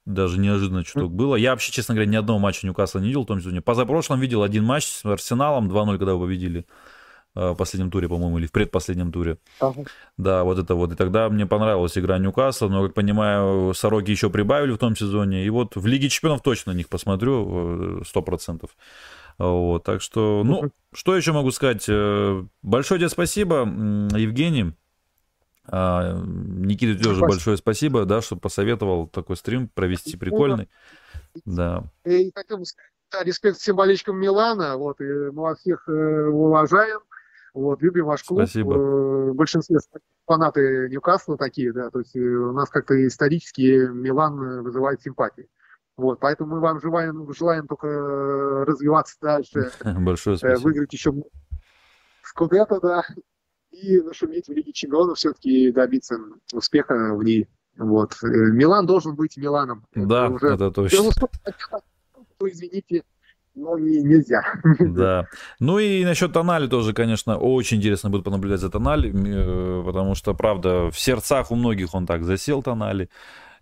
[0.05, 1.37] Даже неожиданно чуток было.
[1.37, 3.63] Я вообще, честно говоря, ни одного матча Ньюкасла не видел в том сезоне.
[3.63, 6.67] Позапрошлом видел один матч с Арсеналом, 2-0, когда вы победили.
[7.37, 9.37] Э, в последнем туре, по-моему, или в предпоследнем туре.
[9.61, 9.85] Ага.
[10.17, 10.93] Да, вот это вот.
[10.93, 15.45] И тогда мне понравилась игра Ньюкасла, но, как понимаю, Сороки еще прибавили в том сезоне.
[15.45, 18.71] И вот в Лиге Чемпионов точно на них посмотрю, э, сто процентов.
[19.37, 21.85] Вот, так что, ну, uh что еще могу сказать?
[21.91, 23.69] Э, большое тебе спасибо,
[24.17, 24.73] Евгений.
[25.69, 27.29] А, Никита тоже спасибо.
[27.29, 30.71] большое спасибо, да, что посоветовал такой стрим провести прикольный.
[31.45, 31.85] Да.
[32.07, 37.01] И хотел бы сказать, респект всем болельщикам Милана, вот, и мы вас всех уважаем.
[37.57, 38.41] Вот, любим ваш клуб.
[38.41, 38.75] Спасибо.
[38.75, 39.79] В большинстве
[40.27, 45.49] фанаты Ньюкасла такие, да, то есть э, у нас как-то исторически Милан вызывает симпатии.
[45.97, 47.87] Вот, поэтому мы вам желаем, желаем только
[48.67, 49.71] развиваться дальше.
[49.85, 50.61] Большое спасибо.
[50.61, 51.15] Выиграть еще
[52.23, 53.03] Скудетто, да,
[53.71, 56.19] и нашуметь в Лиге Чемпионов все-таки добиться
[56.53, 57.49] успеха в ней.
[57.79, 58.19] Вот.
[58.23, 59.87] Э, Милан должен быть Миланом.
[59.95, 60.49] Да, это, уже...
[60.49, 61.11] это точно.
[62.39, 63.03] Извините,
[63.57, 64.43] ну, не, нельзя.
[64.79, 65.27] Да.
[65.61, 70.35] Ну и насчет Тонали тоже, конечно, очень интересно будет понаблюдать за Тонали, э, потому что,
[70.35, 73.09] правда, в сердцах у многих он так засел, Тонали.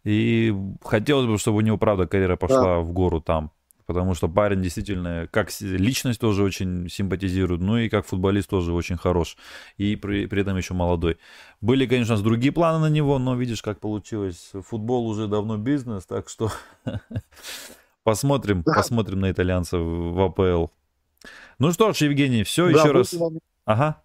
[0.02, 2.80] И хотелось бы, чтобы у него, правда, карьера пошла да.
[2.80, 3.50] в гору там.
[3.86, 8.96] Потому что парень действительно, как личность тоже очень симпатизирует, ну и как футболист тоже очень
[8.96, 9.36] хорош.
[9.76, 11.18] И при, при этом еще молодой.
[11.60, 14.52] Были, конечно, другие планы на него, но видишь, как получилось.
[14.68, 16.50] Футбол уже давно бизнес, так что
[18.04, 18.74] Посмотрим, да.
[18.74, 20.66] посмотрим на итальянцев в АПЛ.
[21.58, 23.12] Ну что ж, Евгений, все да, еще раз.
[23.14, 23.38] Вам...
[23.64, 24.02] Ага.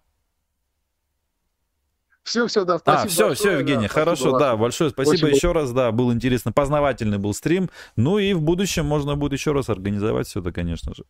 [2.22, 3.02] Все, все, да, спасибо.
[3.02, 6.12] А, все, большое, все, Евгений, да, хорошо, да, большое спасибо Очень еще раз, да, был
[6.12, 7.70] интересно, познавательный был стрим.
[7.96, 11.04] Ну и в будущем можно будет еще раз организовать все это, конечно же.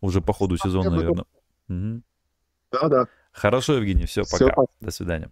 [0.00, 1.26] Уже по ходу сезона, наверное.
[1.68, 2.02] Угу.
[2.72, 3.06] Да, да.
[3.32, 4.52] Хорошо, Евгений, все, пока.
[4.52, 5.30] Все, До свидания.